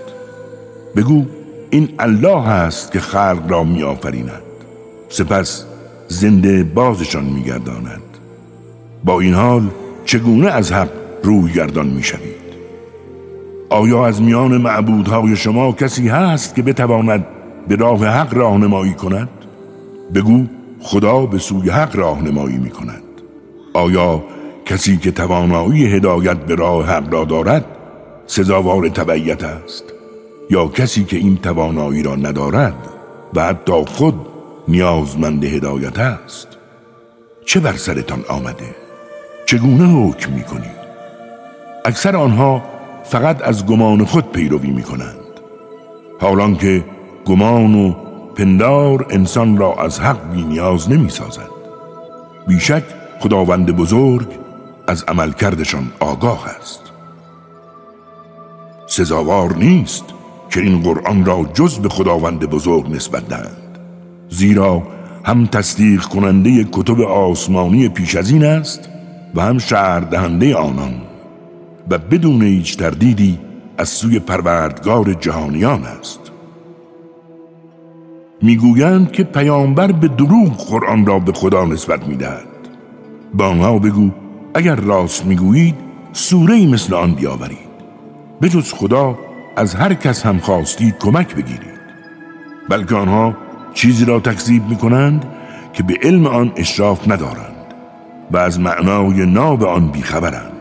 بگو 0.96 1.24
این 1.70 1.88
الله 1.98 2.42
هست 2.42 2.92
که 2.92 3.00
خلق 3.00 3.42
را 3.48 3.64
می 3.64 3.82
آفریند 3.82 4.42
سپس 5.08 5.64
زنده 6.08 6.64
بازشان 6.64 7.24
می 7.24 7.42
گرداند 7.42 8.02
با 9.04 9.20
این 9.20 9.34
حال 9.34 9.68
چگونه 10.04 10.48
از 10.48 10.72
حق 10.72 10.90
روی 11.22 11.52
گردان 11.52 11.86
می 11.86 12.02
شوید 12.02 12.48
آیا 13.70 14.06
از 14.06 14.22
میان 14.22 14.56
معبودهای 14.56 15.36
شما 15.36 15.72
کسی 15.72 16.08
هست 16.08 16.54
که 16.54 16.62
بتواند 16.62 17.26
به 17.68 17.76
راه 17.76 18.06
حق 18.06 18.34
راهنمایی 18.34 18.94
کند؟ 18.94 19.28
بگو 20.14 20.44
خدا 20.80 21.26
به 21.26 21.38
سوی 21.38 21.70
حق 21.70 21.96
راهنمایی 21.96 22.56
می 22.56 22.70
کند 22.70 23.02
آیا 23.74 24.24
کسی 24.64 24.96
که 24.96 25.10
توانایی 25.10 25.86
هدایت 25.86 26.36
به 26.36 26.54
راه 26.54 26.86
حق 26.86 27.12
را 27.12 27.24
دارد 27.24 27.64
سزاوار 28.26 28.88
تبعیت 28.88 29.44
است؟ 29.44 29.84
یا 30.50 30.68
کسی 30.68 31.04
که 31.04 31.16
این 31.16 31.36
توانایی 31.36 32.02
را 32.02 32.16
ندارد 32.16 32.88
و 33.34 33.44
حتی 33.44 33.84
خود 33.86 34.14
نیازمند 34.68 35.44
هدایت 35.44 35.98
است؟ 35.98 36.48
چه 37.46 37.60
بر 37.60 37.72
سرتان 37.72 38.24
آمده؟ 38.28 38.74
چگونه 39.46 40.08
حکم 40.08 40.32
می 40.32 40.42
کنید 40.42 40.77
اکثر 41.84 42.16
آنها 42.16 42.62
فقط 43.04 43.42
از 43.48 43.66
گمان 43.66 44.04
خود 44.04 44.32
پیروی 44.32 44.70
می 44.70 44.82
کنند 44.82 45.14
حالان 46.20 46.56
که 46.56 46.84
گمان 47.24 47.74
و 47.74 47.94
پندار 48.36 49.06
انسان 49.10 49.56
را 49.56 49.74
از 49.74 50.00
حق 50.00 50.32
بی 50.32 50.42
نیاز 50.42 50.90
نمی 50.90 51.10
سازد 51.10 51.48
بیشک 52.46 52.82
خداوند 53.20 53.76
بزرگ 53.76 54.28
از 54.86 55.04
عملکردشان 55.08 55.92
آگاه 56.00 56.48
است. 56.60 56.80
سزاوار 58.86 59.56
نیست 59.56 60.04
که 60.50 60.60
این 60.60 60.82
قرآن 60.82 61.24
را 61.24 61.46
جز 61.54 61.78
به 61.78 61.88
خداوند 61.88 62.40
بزرگ 62.40 62.90
نسبت 62.90 63.28
دهند. 63.28 63.78
زیرا 64.28 64.82
هم 65.24 65.46
تصدیق 65.46 66.02
کننده 66.02 66.64
کتب 66.72 67.00
آسمانی 67.00 67.88
پیش 67.88 68.16
از 68.16 68.30
این 68.30 68.44
است 68.44 68.88
و 69.34 69.40
هم 69.40 69.58
شهر 69.58 70.00
دهنده 70.00 70.56
آنان 70.56 71.07
و 71.90 71.98
بدون 71.98 72.42
هیچ 72.42 72.76
تردیدی 72.76 73.38
از 73.78 73.88
سوی 73.88 74.18
پروردگار 74.18 75.12
جهانیان 75.12 75.84
است. 75.84 76.20
می‌گویند 78.42 79.12
که 79.12 79.24
پیامبر 79.24 79.92
به 79.92 80.08
دروغ 80.08 80.56
قرآن 80.70 81.06
را 81.06 81.18
به 81.18 81.32
خدا 81.32 81.64
نسبت 81.64 82.06
می‌دهد. 82.08 82.46
با 83.34 83.46
آنها 83.46 83.78
بگو 83.78 84.10
اگر 84.54 84.74
راست 84.74 85.26
می‌گویید 85.26 85.74
سوره 86.12 86.66
مثل 86.66 86.94
آن 86.94 87.14
بیاورید. 87.14 87.68
جز 88.42 88.72
خدا 88.72 89.18
از 89.56 89.74
هر 89.74 89.94
کس 89.94 90.26
هم 90.26 90.38
خواستید 90.38 90.98
کمک 90.98 91.34
بگیرید. 91.34 91.78
بلکه 92.68 92.94
آنها 92.94 93.36
چیزی 93.74 94.04
را 94.04 94.20
تکذیب 94.20 94.68
می 94.68 94.76
کنند 94.76 95.24
که 95.72 95.82
به 95.82 95.94
علم 96.02 96.26
آن 96.26 96.52
اشراف 96.56 97.08
ندارند 97.08 97.74
و 98.30 98.36
از 98.36 98.60
معنای 98.60 99.26
ناب 99.26 99.64
آن 99.64 99.88
بیخبرند. 99.88 100.57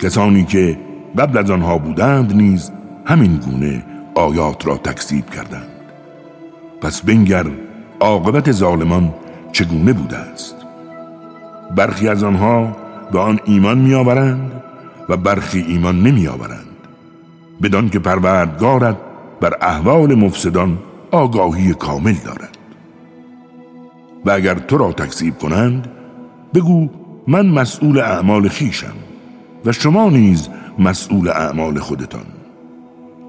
کسانی 0.00 0.44
که 0.44 0.78
قبل 1.18 1.38
از 1.38 1.50
آنها 1.50 1.78
بودند 1.78 2.36
نیز 2.36 2.70
همین 3.04 3.36
گونه 3.36 3.84
آیات 4.14 4.66
را 4.66 4.76
تکذیب 4.76 5.30
کردند. 5.30 5.70
پس 6.80 7.02
بنگر 7.02 7.46
عاقبت 8.00 8.52
ظالمان 8.52 9.14
چگونه 9.52 9.92
بوده 9.92 10.16
است؟ 10.16 10.56
برخی 11.76 12.08
از 12.08 12.22
آنها 12.22 12.76
به 13.12 13.18
آن 13.18 13.40
ایمان 13.44 13.78
میآورند 13.78 14.62
و 15.08 15.16
برخی 15.16 15.64
ایمان 15.68 16.02
نمیآورند. 16.02 16.66
بدان 17.62 17.88
که 17.88 17.98
پروردگارت 17.98 18.96
بر 19.40 19.54
احوال 19.60 20.14
مفسدان 20.14 20.78
آگاهی 21.10 21.74
کامل 21.74 22.14
دارد. 22.24 22.58
و 24.24 24.30
اگر 24.30 24.54
تو 24.54 24.78
را 24.78 24.92
تکذیب 24.92 25.38
کنند 25.38 25.90
بگو 26.54 26.88
من 27.28 27.46
مسئول 27.46 27.98
اعمال 27.98 28.48
خیشم. 28.48 29.09
و 29.64 29.72
شما 29.72 30.10
نیز 30.10 30.48
مسئول 30.78 31.28
اعمال 31.28 31.78
خودتان. 31.78 32.26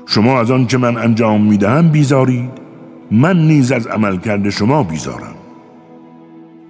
شما 0.06 0.40
از 0.40 0.52
آن 0.52 0.68
که 0.68 0.78
من 0.78 0.98
انجام 0.98 1.42
می‌دهم 1.42 1.90
بیزارید 1.90 2.52
من 3.12 3.38
نیز 3.48 3.72
از 3.72 3.88
عمل 3.88 4.18
کرده 4.18 4.50
شما 4.50 4.84
بیزارم. 4.84 5.36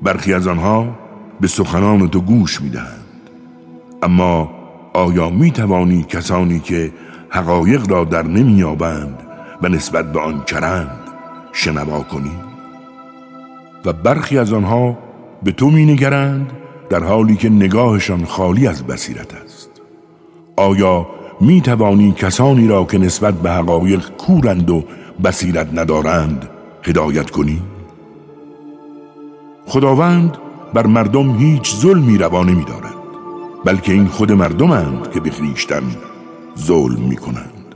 برخی 0.02 0.34
از 0.34 0.48
آنها 0.48 0.98
به 1.42 1.48
سخنان 1.48 2.10
تو 2.10 2.22
گوش 2.22 2.62
می‌دهند. 2.62 3.06
اما 4.04 4.52
آیا 4.94 5.30
می 5.30 5.52
توانی 5.52 6.04
کسانی 6.04 6.60
که 6.60 6.92
حقایق 7.30 7.92
را 7.92 8.04
در 8.04 8.24
نمیابند 8.24 9.20
و 9.62 9.68
نسبت 9.68 10.12
به 10.12 10.20
آن 10.20 10.44
کرند 10.44 10.98
شنوا 11.54 12.00
کنی؟ 12.00 12.32
و 13.86 13.94
برخی 13.94 14.38
از 14.38 14.54
آنها 14.54 14.98
به 15.44 15.52
تو 15.52 15.70
می 15.70 15.86
نگرند 15.86 16.52
در 16.90 17.04
حالی 17.04 17.36
که 17.36 17.50
نگاهشان 17.50 18.26
خالی 18.26 18.68
از 18.68 18.84
بصیرت 18.84 19.34
است. 19.34 19.51
آیا 20.56 21.08
می 21.42 21.62
توانی 21.62 22.12
کسانی 22.12 22.68
را 22.68 22.84
که 22.84 22.98
نسبت 22.98 23.34
به 23.34 23.52
حقایق 23.52 24.10
کورند 24.18 24.70
و 24.70 24.84
بصیرت 25.24 25.68
ندارند 25.74 26.50
هدایت 26.84 27.30
کنی؟ 27.30 27.62
خداوند 29.68 30.38
بر 30.74 30.88
مردم 30.88 31.38
هیچ 31.38 31.76
ظلمی 31.76 32.18
روا 32.18 32.44
نمی 32.44 32.66
دارد 32.66 32.96
بلکه 33.66 33.94
این 33.94 34.08
خود 34.08 34.32
مردمند 34.32 35.12
که 35.12 35.20
به 35.20 35.32
ظلم 36.60 37.02
می 37.02 37.16
کنند 37.16 37.76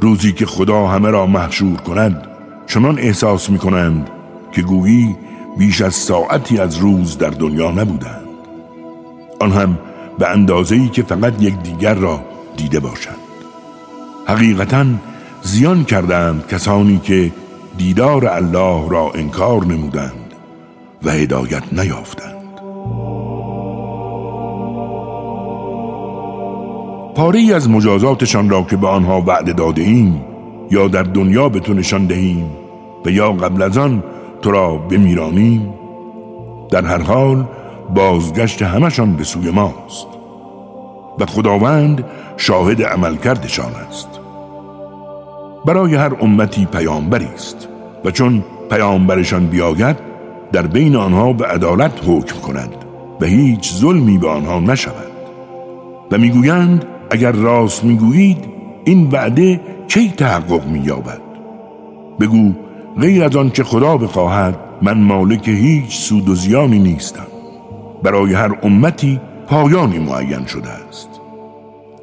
روزی 0.00 0.32
که 0.32 0.46
خدا 0.46 0.86
همه 0.86 1.10
را 1.10 1.26
محشور 1.26 1.76
کند 1.76 2.26
چنان 2.66 2.98
احساس 2.98 3.50
می 3.50 3.58
کنند 3.58 4.10
که 4.52 4.62
گویی 4.62 5.16
بیش 5.58 5.80
از 5.80 5.94
ساعتی 5.94 6.58
از 6.58 6.76
روز 6.76 7.18
در 7.18 7.30
دنیا 7.30 7.70
نبودند 7.70 8.26
آن 9.40 9.52
هم 9.52 9.78
به 10.18 10.28
اندازه‌ای 10.28 10.88
که 10.88 11.02
فقط 11.02 11.42
یک 11.42 11.54
دیگر 11.62 11.94
را 11.94 12.20
دیده 12.56 12.80
باشند. 12.80 13.16
حقیقتا 14.26 14.84
زیان 15.42 15.84
کردند 15.84 16.46
کسانی 16.46 16.98
که 16.98 17.32
دیدار 17.78 18.26
الله 18.26 18.88
را 18.88 19.10
انکار 19.14 19.64
نمودند 19.64 20.34
و 21.02 21.10
هدایت 21.10 21.62
نیافتند. 21.72 22.36
پاره 27.14 27.54
از 27.54 27.70
مجازاتشان 27.70 28.50
را 28.50 28.62
که 28.62 28.76
به 28.76 28.88
آنها 28.88 29.20
وعده 29.20 29.52
داده 29.52 29.82
ایم 29.82 30.24
یا 30.70 30.88
در 30.88 31.02
دنیا 31.02 31.48
به 31.48 31.60
تو 31.60 31.74
نشان 31.74 32.06
دهیم 32.06 32.50
و 33.04 33.10
یا 33.10 33.32
قبل 33.32 33.62
از 33.62 33.78
آن 33.78 34.02
تو 34.42 34.50
را 34.50 34.76
بمیرانیم 34.76 35.74
در 36.70 36.84
هر 36.84 37.02
حال 37.02 37.44
بازگشت 37.94 38.62
همشان 38.62 39.12
به 39.12 39.24
سوی 39.24 39.50
ماست. 39.50 40.06
و 41.18 41.26
خداوند 41.26 42.04
شاهد 42.36 42.82
عمل 42.82 43.16
کردشان 43.16 43.72
است. 43.88 44.08
برای 45.66 45.94
هر 45.94 46.12
امتی 46.20 46.66
پیامبری 46.66 47.28
است. 47.34 47.68
و 48.04 48.10
چون 48.10 48.44
پیامبرشان 48.70 49.46
بیاید 49.46 49.96
در 50.52 50.66
بین 50.66 50.96
آنها 50.96 51.32
به 51.32 51.46
عدالت 51.46 51.92
حکم 52.06 52.40
کند 52.40 52.74
و 53.20 53.26
هیچ 53.26 53.72
ظلمی 53.74 54.18
به 54.18 54.28
آنها 54.28 54.60
نشود. 54.60 55.12
و 56.10 56.18
می‌گویند 56.18 56.84
اگر 57.10 57.32
راست 57.32 57.84
می‌گویید 57.84 58.44
این 58.84 59.08
وعده 59.10 59.60
کی 59.88 60.08
تحقق 60.08 60.66
مییابد؟ 60.66 61.20
بگو 62.20 62.52
غیر 63.00 63.24
از 63.24 63.36
آن 63.36 63.50
که 63.50 63.64
خدا 63.64 63.96
بخواهد 63.96 64.56
من 64.82 64.98
مالک 64.98 65.48
هیچ 65.48 65.96
سود 65.96 66.28
و 66.28 66.34
زیانی 66.34 66.78
نیستم. 66.78 67.26
برای 68.06 68.34
هر 68.34 68.58
امتی 68.62 69.20
پایانی 69.46 69.98
معین 69.98 70.46
شده 70.46 70.70
است 70.70 71.08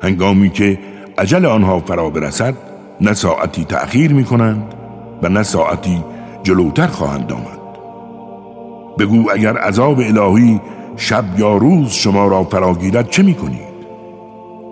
هنگامی 0.01 0.49
که 0.49 0.79
عجل 1.17 1.45
آنها 1.45 1.79
فرا 1.79 2.09
برسد 2.09 2.53
نه 3.01 3.13
ساعتی 3.13 3.65
تأخیر 3.65 4.13
می 4.13 4.23
کنند 4.23 4.73
و 5.21 5.29
نه 5.29 5.43
ساعتی 5.43 6.03
جلوتر 6.43 6.87
خواهند 6.87 7.31
آمد 7.31 7.59
بگو 8.99 9.31
اگر 9.31 9.57
عذاب 9.57 9.99
الهی 9.99 10.61
شب 10.97 11.25
یا 11.37 11.57
روز 11.57 11.91
شما 11.91 12.27
را 12.27 12.43
فراگیرد 12.43 13.09
چه 13.09 13.23
می 13.23 13.33
کنید؟ 13.33 13.73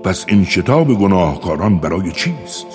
پس 0.04 0.26
این 0.28 0.46
شتاب 0.46 0.94
گناهکاران 0.94 1.78
برای 1.78 2.12
چیست؟ 2.12 2.68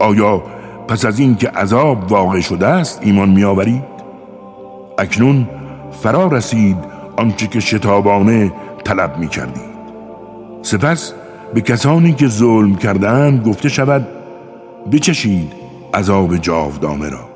آیا 0.00 0.42
پس 0.88 1.04
از 1.04 1.18
این 1.18 1.36
که 1.36 1.48
عذاب 1.48 2.12
واقع 2.12 2.40
شده 2.40 2.66
است 2.66 3.00
ایمان 3.02 3.28
می 3.28 3.44
آورید؟ 3.44 3.84
اکنون 4.98 5.48
فرا 6.02 6.26
رسید 6.26 7.01
آنچه 7.16 7.46
که 7.46 7.60
شتابانه 7.60 8.52
طلب 8.84 9.18
می 9.18 9.28
کردید 9.28 9.72
سپس 10.62 11.12
به 11.54 11.60
کسانی 11.60 12.12
که 12.12 12.28
ظلم 12.28 12.76
کردند 12.76 13.46
گفته 13.46 13.68
شود 13.68 14.06
بچشید 14.92 15.52
عذاب 15.94 16.36
جاودانه 16.36 17.08
را 17.08 17.28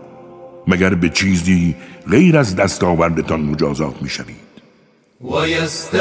مگر 0.67 0.95
به 0.95 1.09
چیزی 1.09 1.75
غیر 2.11 2.39
از 2.39 2.57
دستاوردتان 2.57 3.41
مجازات 3.41 4.03
می 4.03 4.09
شوید 4.09 4.47
و 5.21 5.49
یستنبئونک 5.49 6.01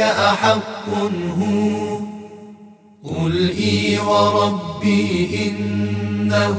احق 0.00 0.88
هو 1.38 1.98
قل 3.04 3.50
ای 3.56 3.96
و 3.96 4.10
ربی 4.34 5.28
انه 5.34 6.56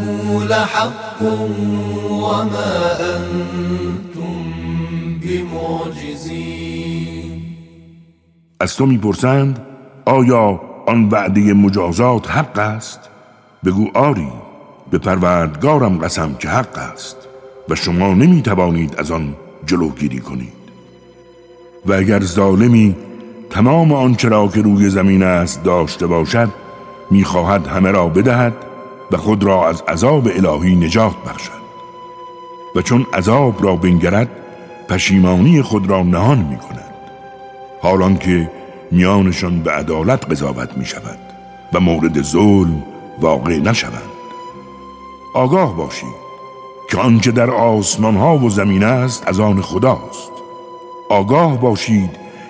لحق 0.49 1.21
انتم 1.21 1.53
بمعجزین 3.03 4.12
از 8.59 8.75
تو 8.75 8.85
می‌پرسند 8.85 9.61
آیا 10.05 10.61
آن 10.87 11.09
وعده 11.09 11.53
مجازات 11.53 12.31
حق 12.31 12.59
است؟ 12.59 12.99
بگو 13.65 13.89
آری 13.93 14.27
به 14.91 14.97
پروردگارم 14.97 15.97
قسم 15.97 16.35
که 16.35 16.49
حق 16.49 16.77
است 16.77 17.17
و 17.69 17.75
شما 17.75 18.13
نمی 18.13 18.41
توانید 18.41 18.95
از 18.95 19.11
آن 19.11 19.35
جلوگیری 19.65 20.19
کنید. 20.19 20.53
و 21.85 21.93
اگر 21.93 22.19
ظالمی 22.19 22.95
تمام 23.49 23.93
آنچه 23.93 24.29
را 24.29 24.47
که 24.47 24.61
روی 24.61 24.89
زمین 24.89 25.23
است 25.23 25.63
داشته 25.63 26.07
باشد 26.07 26.49
می‌خواهد 27.11 27.67
همه 27.67 27.91
را 27.91 28.07
بدهد 28.07 28.53
و 29.11 29.17
خود 29.17 29.43
را 29.43 29.69
از 29.69 29.81
عذاب 29.81 30.27
الهی 30.27 30.75
نجات 30.75 31.15
بخشد. 31.25 31.63
و 32.75 32.81
چون 32.81 33.05
عذاب 33.13 33.63
را 33.63 33.75
بنگرد 33.75 34.42
پشیمانی 34.89 35.61
خود 35.61 35.89
را 35.89 36.03
نهان 36.03 36.37
می 36.37 36.57
کند 36.57 36.93
حالان 37.81 38.17
که 38.17 38.51
میانشان 38.91 39.59
به 39.59 39.71
عدالت 39.71 40.31
قضاوت 40.31 40.77
می 40.77 40.85
شود 40.85 41.19
و 41.73 41.79
مورد 41.79 42.21
ظلم 42.21 42.83
واقع 43.19 43.59
نشوند. 43.59 44.13
آگاه 45.33 45.77
باشید 45.77 46.23
که 46.91 46.97
آنچه 46.97 47.31
در 47.31 47.49
آسمان 47.49 48.15
ها 48.15 48.37
و 48.37 48.49
زمین 48.49 48.83
است 48.83 49.27
از 49.27 49.39
آن 49.39 49.61
خداست. 49.61 50.31
آگاه 51.09 51.61
باشید 51.61 52.09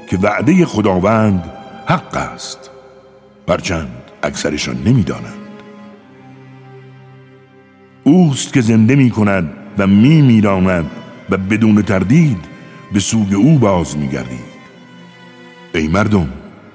که 0.10 0.18
وعده 0.18 0.66
خداوند 0.66 1.52
حق 1.86 2.16
است. 2.16 2.70
برچند 3.48 4.04
اکثرشان 4.24 4.84
نمی‌دانند. 4.86 5.34
اوست 8.04 8.54
که 8.54 8.62
زنده 8.62 8.96
می 8.96 9.10
کند 9.10 9.54
و 9.78 9.88
می 9.88 10.22
میراند 10.22 10.92
و 11.34 11.38
بدون 11.38 11.82
تردید 11.82 12.46
به 12.94 13.00
سوی 13.00 13.36
او 13.36 13.60
باز 13.60 13.98
می 13.98 14.08
گردید 14.08 14.54
ای 15.76 15.88
مردم 15.88 16.30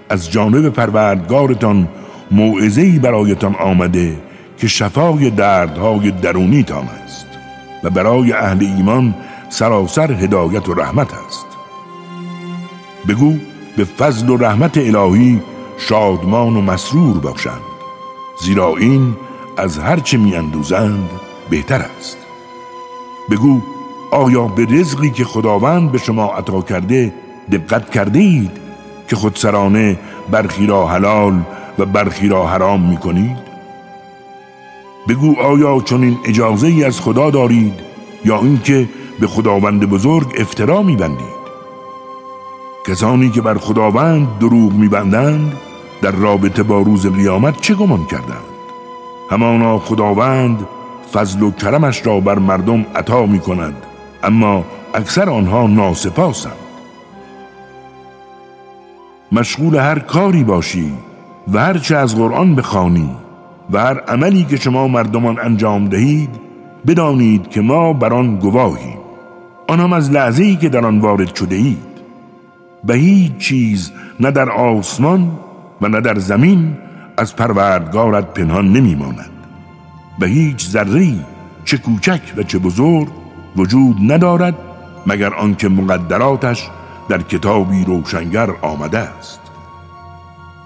از 0.09 0.31
جانب 0.31 0.69
پروردگارتان 0.69 1.89
موعظه‌ای 2.31 2.99
برایتان 2.99 3.55
آمده 3.55 4.19
که 4.59 4.69
شفای 4.69 5.31
دردهای 5.31 6.11
درونیتان 6.11 6.89
است 7.05 7.27
و 7.85 7.91
برای 7.91 8.33
اهل 8.33 8.65
ایمان 8.77 9.15
سراسر 9.49 10.13
هدایت 10.13 10.69
و 10.69 10.75
رحمت 10.75 11.15
است. 11.27 11.47
بگو 13.09 13.35
به 13.77 13.85
فضل 13.85 14.29
و 14.29 14.37
رحمت 14.37 14.79
الهی 14.79 15.41
شادمان 15.79 16.57
و 16.57 16.61
مسرور 16.61 17.19
باشند 17.19 17.61
زیرا 18.45 18.77
این 18.77 19.17
از 19.57 19.79
هرچه 19.79 20.17
می 20.17 20.37
اندوزند 20.37 21.11
بهتر 21.51 21.85
است. 21.99 22.19
بگو 23.31 23.63
آیا 24.11 24.47
به 24.47 24.67
رزقی 24.71 25.11
که 25.11 25.25
خداوند 25.25 25.93
به 25.93 25.99
شما 25.99 26.27
عطا 26.27 26.61
کرده 26.61 27.13
دقت 27.53 27.91
کرده 27.91 28.19
اید 28.19 28.51
که 29.09 29.17
خودسرانه 29.17 29.99
برخی 30.31 30.67
را 30.67 30.87
حلال 30.87 31.41
و 31.79 31.87
برخی 31.87 32.29
را 32.29 32.47
حرام 32.47 32.83
می 32.83 32.97
کنید 32.97 33.37
بگو 35.09 35.41
آیا 35.41 35.81
چون 35.81 36.19
اجازه 36.25 36.67
ای 36.67 36.85
از 36.85 37.01
خدا 37.01 37.31
دارید 37.31 37.81
یا 38.25 38.39
اینکه 38.39 38.89
به 39.21 39.27
خداوند 39.27 39.89
بزرگ 39.89 40.35
افترا 40.39 40.83
میبندید؟ 40.83 41.39
کسانی 42.87 43.31
که 43.31 43.41
بر 43.41 43.55
خداوند 43.55 44.39
دروغ 44.41 44.73
میبندند 44.73 45.53
در 46.03 46.11
رابطه 46.11 46.63
با 46.63 46.81
روز 46.81 47.07
قیامت 47.07 47.61
چه 47.61 47.75
گمان 47.75 48.07
کردند؟ 48.07 48.49
همانا 49.31 49.79
خداوند 49.79 50.67
فضل 51.13 51.43
و 51.43 51.51
کرمش 51.51 52.07
را 52.07 52.21
بر 52.21 52.39
مردم 52.39 52.87
عطا 52.95 53.27
می 53.27 53.39
کند 53.39 53.88
اما 54.23 54.65
اکثر 54.95 55.31
آنها 55.31 55.67
ناسپاسند. 55.67 56.53
مشغول 59.33 59.77
هر 59.77 59.99
کاری 59.99 60.45
باشی 60.45 60.93
و 61.53 61.59
هر 61.59 61.79
چه 61.79 61.97
از 61.97 62.17
قرآن 62.17 62.55
بخوانی 62.55 63.11
و 63.71 63.79
هر 63.79 64.01
عملی 64.01 64.45
که 64.45 64.57
شما 64.57 64.89
مردمان 64.89 65.39
انجام 65.39 65.89
دهید 65.89 66.31
بدانید 66.87 67.49
که 67.49 67.61
ما 67.61 67.93
بر 67.93 68.15
آن 68.15 68.37
گواهیم. 68.37 68.99
آن 69.69 69.81
هم 69.81 69.93
از 69.93 70.11
لحظه 70.11 70.57
که 70.57 70.69
در 70.69 70.87
آن 70.87 70.99
وارد 70.99 71.35
شده 71.35 71.57
اید. 71.57 71.89
به 72.85 72.95
هیچ 72.95 73.37
چیز 73.37 73.93
نه 74.21 74.31
در 74.31 74.51
آسمان 74.51 75.31
و 75.81 75.89
نه 75.89 76.01
در 76.01 76.19
زمین 76.19 76.77
از 77.17 77.37
پروردگارت 77.37 78.35
پنهان 78.35 78.73
نمیماند. 78.73 79.31
به 80.19 80.27
هیچ 80.27 80.69
ذره 80.69 81.13
چه 81.65 81.79
کوچک 81.79 82.21
و 82.37 82.43
چه 82.43 82.59
بزرگ 82.59 83.09
وجود 83.57 83.97
ندارد 84.13 84.55
مگر 85.07 85.35
آنکه 85.35 85.69
مقدراتش 85.69 86.71
در 87.09 87.23
کتابی 87.23 87.85
روشنگر 87.85 88.51
آمده 88.63 88.99
است. 88.99 89.41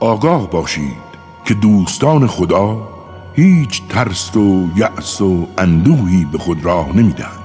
آگاه 0.00 0.50
باشید 0.50 1.12
که 1.44 1.54
دوستان 1.54 2.26
خدا 2.26 2.88
هیچ 3.34 3.82
ترس 3.88 4.36
و 4.36 4.68
یأس 4.76 5.20
و 5.20 5.46
اندوهی 5.58 6.26
به 6.32 6.38
خود 6.38 6.64
راه 6.64 6.96
نمی‌دهند. 6.96 7.42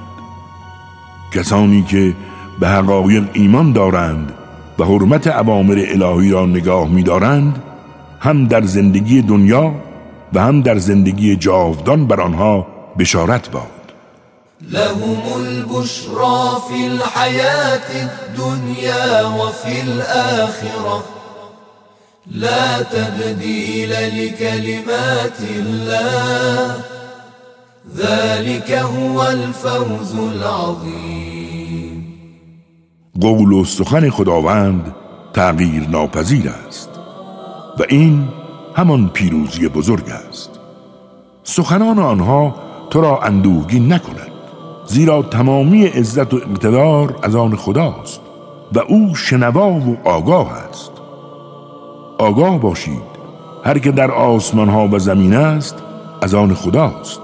کسانی 1.33 1.83
که 1.83 2.15
به 2.59 2.67
حقایق 2.67 3.29
ایمان 3.33 3.71
دارند 3.71 4.33
و 4.79 4.83
حرمت 4.83 5.27
عوامر 5.27 5.85
الهی 5.87 6.31
را 6.31 6.45
نگاه 6.45 6.89
می‌دارند 6.89 7.63
هم 8.19 8.45
در 8.45 8.61
زندگی 8.61 9.21
دنیا 9.21 9.75
و 10.33 10.39
هم 10.39 10.61
در 10.61 10.77
زندگی 10.77 11.35
جاودان 11.35 12.07
بر 12.07 12.21
آنها 12.21 12.67
بشارت 12.99 13.51
باد. 13.51 13.76
لهم 14.71 15.21
البشرى 15.35 16.61
في 16.67 16.87
الحياة 16.87 18.07
الدنيا 18.07 19.23
وفي 19.25 19.81
الآخرة. 19.81 21.03
لا 22.31 22.81
تبديل 22.81 23.89
لكلمات 23.89 25.39
الله. 25.41 26.75
ذلك 27.95 28.71
هو 28.71 29.23
الفوز 29.23 30.15
العظيم. 30.15 32.03
قول 33.21 33.67
سخن 33.67 34.09
خداوند 34.09 34.95
تغییر 35.33 35.87
ناپذیر 35.89 36.49
است 36.67 36.89
و 37.79 37.83
این 37.89 38.27
همان 38.75 39.09
پیروزی 39.09 39.67
بزرگ 39.67 40.09
است. 40.09 40.49
سخنان 41.43 41.99
آنها 41.99 42.55
تو 42.89 43.01
را 43.01 43.21
اندوهگین 43.21 43.93
نکند. 43.93 44.36
زیرا 44.87 45.21
تمامی 45.21 45.85
عزت 45.85 46.33
و 46.33 46.37
اقتدار 46.37 47.15
از 47.23 47.35
آن 47.35 47.55
خداست 47.55 48.21
و 48.73 48.79
او 48.79 49.15
شنوا 49.15 49.71
و 49.71 49.97
آگاه 50.03 50.51
است. 50.69 50.91
آگاه 52.17 52.59
باشید 52.59 53.17
هر 53.63 53.79
که 53.79 53.91
در 53.91 54.11
آسمان 54.11 54.69
ها 54.69 54.87
و 54.87 54.99
زمین 54.99 55.33
است 55.33 55.75
از 56.21 56.35
آن 56.35 56.53
خداست. 56.53 57.21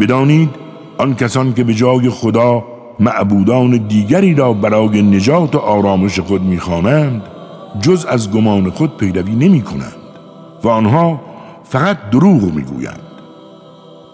بدانید 0.00 0.50
آن 0.98 1.14
کسان 1.14 1.54
که 1.54 1.64
به 1.64 1.74
جای 1.74 2.10
خدا 2.10 2.64
معبودان 3.00 3.70
دیگری 3.70 4.34
را 4.34 4.52
برای 4.52 5.02
نجات 5.02 5.54
و 5.54 5.58
آرامش 5.58 6.20
خود 6.20 6.42
می‌خوانند 6.42 7.22
جز 7.80 8.04
از 8.04 8.30
گمان 8.30 8.70
خود 8.70 8.96
پیروی 8.96 9.34
نمی 9.34 9.62
کنند 9.62 9.96
و 10.64 10.68
آنها 10.68 11.20
فقط 11.64 12.10
دروغ 12.10 12.42
می‌گویند. 12.42 13.00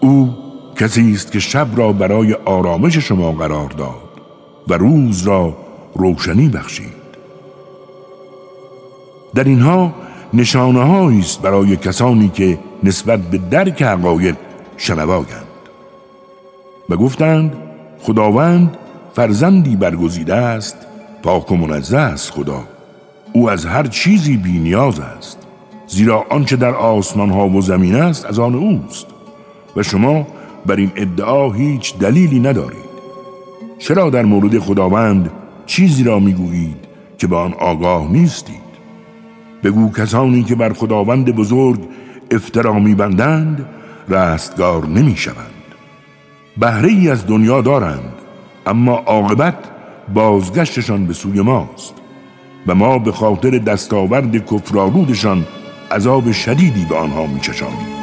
او 0.01 0.40
کسی 0.81 1.11
است 1.11 1.31
که 1.31 1.39
شب 1.39 1.67
را 1.75 1.91
برای 1.91 2.33
آرامش 2.33 2.97
شما 2.97 3.31
قرار 3.31 3.69
داد 3.69 4.11
و 4.67 4.73
روز 4.73 5.27
را 5.27 5.57
روشنی 5.95 6.49
بخشید. 6.49 7.01
در 9.35 9.43
اینها 9.43 9.93
نشانه 10.33 11.19
است 11.19 11.41
برای 11.41 11.77
کسانی 11.77 12.29
که 12.29 12.59
نسبت 12.83 13.19
به 13.19 13.37
درک 13.37 13.81
حقایق 13.81 14.35
شنواگند 14.77 15.47
و 16.89 16.95
گفتند 16.95 17.53
خداوند 17.99 18.77
فرزندی 19.13 19.75
برگزیده 19.75 20.35
است 20.35 20.77
پاک 21.23 21.51
و 21.51 21.55
منزه 21.55 21.97
است 21.97 22.31
خدا. 22.31 22.63
او 23.33 23.49
از 23.49 23.65
هر 23.65 23.87
چیزی 23.87 24.37
بی 24.37 24.59
نیاز 24.59 24.99
است 24.99 25.37
زیرا 25.87 26.25
آنچه 26.29 26.55
در 26.55 26.75
آسمان 26.75 27.29
ها 27.29 27.49
و 27.49 27.61
زمین 27.61 27.95
است 27.95 28.25
از 28.25 28.39
آن 28.39 28.55
اوست 28.55 29.05
و 29.75 29.83
شما 29.83 30.27
بر 30.65 30.75
این 30.75 30.91
ادعا 30.95 31.51
هیچ 31.51 31.97
دلیلی 31.97 32.39
ندارید. 32.39 32.91
چرا 33.79 34.09
در 34.09 34.25
مورد 34.25 34.59
خداوند 34.59 35.31
چیزی 35.65 36.03
را 36.03 36.19
می‌گویید 36.19 36.77
که 37.17 37.27
به 37.27 37.35
آن 37.35 37.53
آگاه 37.53 38.11
نیستید؟ 38.11 38.71
بگو 39.63 39.91
کسانی 39.91 40.43
که 40.43 40.55
بر 40.55 40.73
خداوند 40.73 41.35
بزرگ 41.35 41.79
افترا 42.31 42.73
میبندند 42.73 43.65
رستگار 44.09 44.87
نمی‌شوند. 44.87 45.47
بهره 46.57 46.89
ای 46.89 47.09
از 47.09 47.27
دنیا 47.27 47.61
دارند 47.61 48.13
اما 48.65 48.95
عاقبت 48.95 49.57
بازگشتشان 50.13 51.05
به 51.05 51.13
سوی 51.13 51.41
ماست 51.41 51.93
و 52.67 52.75
ما 52.75 52.99
به 52.99 53.11
خاطر 53.11 53.49
دستاورد 53.49 54.45
کفرآلودشان 54.45 55.45
عذاب 55.91 56.31
شدیدی 56.31 56.85
به 56.89 56.95
آنها 56.95 57.25
میچشانیم. 57.25 58.00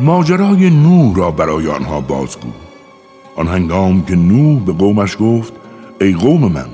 ماجرای 0.00 0.70
نوح 0.70 1.16
را 1.16 1.30
برای 1.30 1.68
آنها 1.68 2.00
بازگو. 2.00 2.48
آن 3.36 3.48
هنگام 3.48 4.04
که 4.04 4.16
نوح 4.16 4.60
به 4.60 4.72
قومش 4.72 5.16
گفت 5.20 5.52
ای 6.00 6.12
قوم 6.12 6.52
من 6.52 6.66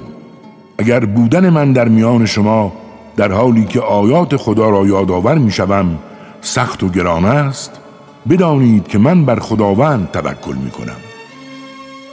اگر 0.78 1.04
بودن 1.04 1.50
من 1.50 1.72
در 1.72 1.88
میان 1.88 2.26
شما 2.26 2.72
در 3.16 3.32
حالی 3.32 3.64
که 3.64 3.80
آیات 3.80 4.36
خدا 4.36 4.70
را 4.70 4.86
یادآور 4.86 5.38
می‌شوم 5.38 5.98
سخت 6.40 6.82
و 6.82 6.88
گران 6.88 7.24
است 7.24 7.70
بدانید 8.30 8.88
که 8.88 8.98
من 8.98 9.24
بر 9.24 9.40
خداوند 9.40 10.10
توکل 10.10 10.54
می 10.54 10.70
کنم 10.70 10.96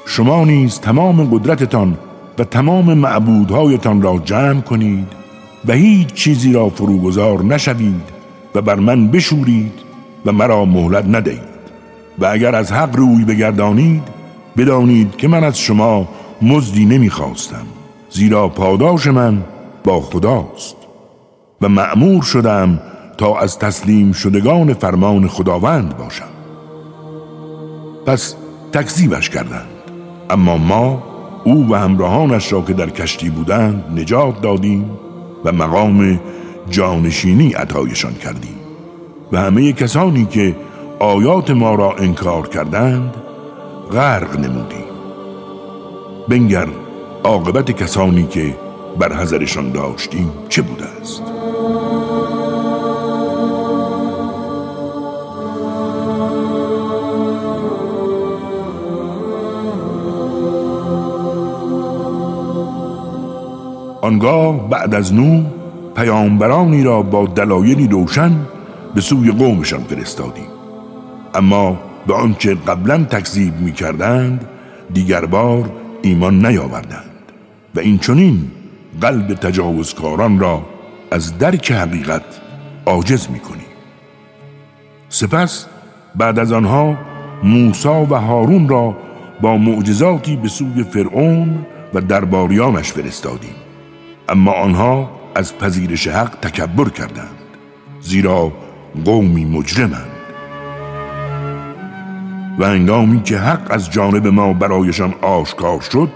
شما 0.05 0.45
نیز 0.45 0.79
تمام 0.79 1.23
قدرتتان 1.23 1.97
و 2.39 2.43
تمام 2.43 2.93
معبودهایتان 2.93 4.01
را 4.01 4.21
جمع 4.25 4.61
کنید 4.61 5.07
و 5.67 5.73
هیچ 5.73 6.13
چیزی 6.13 6.53
را 6.53 6.69
فروگذار 6.69 7.43
نشوید 7.43 8.09
و 8.55 8.61
بر 8.61 8.75
من 8.75 9.07
بشورید 9.07 9.88
و 10.25 10.31
مرا 10.31 10.65
مهلت 10.65 11.05
ندهید. 11.05 11.49
و 12.19 12.25
اگر 12.25 12.55
از 12.55 12.71
حق 12.71 12.95
روی 12.95 13.25
بگردانید 13.25 14.03
بدانید 14.57 15.17
که 15.17 15.27
من 15.27 15.43
از 15.43 15.59
شما 15.59 16.07
مزدی 16.41 16.85
نمی‌خواستم 16.85 17.65
زیرا 18.09 18.49
پاداش 18.49 19.07
من 19.07 19.43
با 19.83 20.01
خداست. 20.01 20.75
و 21.61 21.69
معمور 21.69 22.23
شدم 22.23 22.79
تا 23.17 23.39
از 23.39 23.59
تسلیم 23.59 24.11
شدگان 24.11 24.73
فرمان 24.73 25.27
خداوند 25.27 25.97
باشم. 25.97 26.29
پس 28.05 28.35
تکذیبش 28.71 29.29
کردند. 29.29 29.67
اما 30.29 30.57
ما 30.57 31.03
او 31.43 31.67
و 31.69 31.75
همراهانش 31.75 32.53
را 32.53 32.61
که 32.61 32.73
در 32.73 32.89
کشتی 32.89 33.29
بودند 33.29 33.99
نجات 33.99 34.41
دادیم 34.41 34.91
و 35.45 35.51
مقام 35.51 36.19
جانشینی 36.69 37.53
عطایشان 37.53 38.13
کردیم. 38.13 38.58
و 39.31 39.37
همه 39.37 39.73
کسانی 39.73 40.25
که 40.25 40.55
آیات 40.99 41.51
ما 41.51 41.75
را 41.75 41.95
انکار 41.95 42.47
کردند 42.47 43.15
غرق 43.91 44.39
نمودیم. 44.39 44.89
بنگر 46.29 46.67
عاقبت 47.23 47.71
کسانی 47.71 48.23
که 48.23 48.55
بر 48.99 49.13
حذرشان 49.13 49.71
داشتیم 49.71 50.31
چه 50.49 50.61
بوده 50.61 50.85
است؟ 51.01 51.23
آنگاه 64.01 64.69
بعد 64.69 64.95
از 64.95 65.13
نو 65.13 65.43
پیامبرانی 65.95 66.83
را 66.83 67.01
با 67.01 67.25
دلایلی 67.25 67.87
روشن 67.87 68.31
به 68.95 69.01
سوی 69.01 69.31
قومشان 69.31 69.83
فرستادیم. 69.83 70.47
اما 71.35 71.79
به 72.07 72.13
آنچه 72.13 72.55
قبلا 72.55 73.03
تکذیب 73.03 73.59
می 73.59 73.71
کردند 73.71 74.47
دیگر 74.93 75.25
بار 75.25 75.71
ایمان 76.01 76.45
نیاوردند 76.45 77.31
و 77.75 77.79
این 77.79 77.97
چنین 77.97 78.51
قلب 79.01 79.33
تجاوزکاران 79.33 80.39
را 80.39 80.65
از 81.11 81.37
درک 81.37 81.71
حقیقت 81.71 82.23
عاجز 82.85 83.29
می 83.29 83.39
کنیم 83.39 83.65
سپس 85.09 85.65
بعد 86.15 86.39
از 86.39 86.51
آنها 86.51 86.97
موسا 87.43 88.03
و 88.05 88.13
هارون 88.15 88.69
را 88.69 88.97
با 89.41 89.57
معجزاتی 89.57 90.35
به 90.35 90.47
سوی 90.47 90.83
فرعون 90.83 91.65
و 91.93 92.01
درباریانش 92.01 92.91
فرستادیم. 92.91 93.55
اما 94.29 94.51
آنها 94.51 95.09
از 95.35 95.57
پذیرش 95.57 96.07
حق 96.07 96.35
تکبر 96.41 96.89
کردند 96.89 97.37
زیرا 98.01 98.51
قومی 99.05 99.45
مجرمند. 99.45 100.09
و 102.59 102.63
انگامی 102.63 103.23
که 103.23 103.37
حق 103.37 103.67
از 103.69 103.91
جانب 103.91 104.27
ما 104.27 104.53
برایشان 104.53 105.13
آشکار 105.21 105.81
شد 105.81 106.09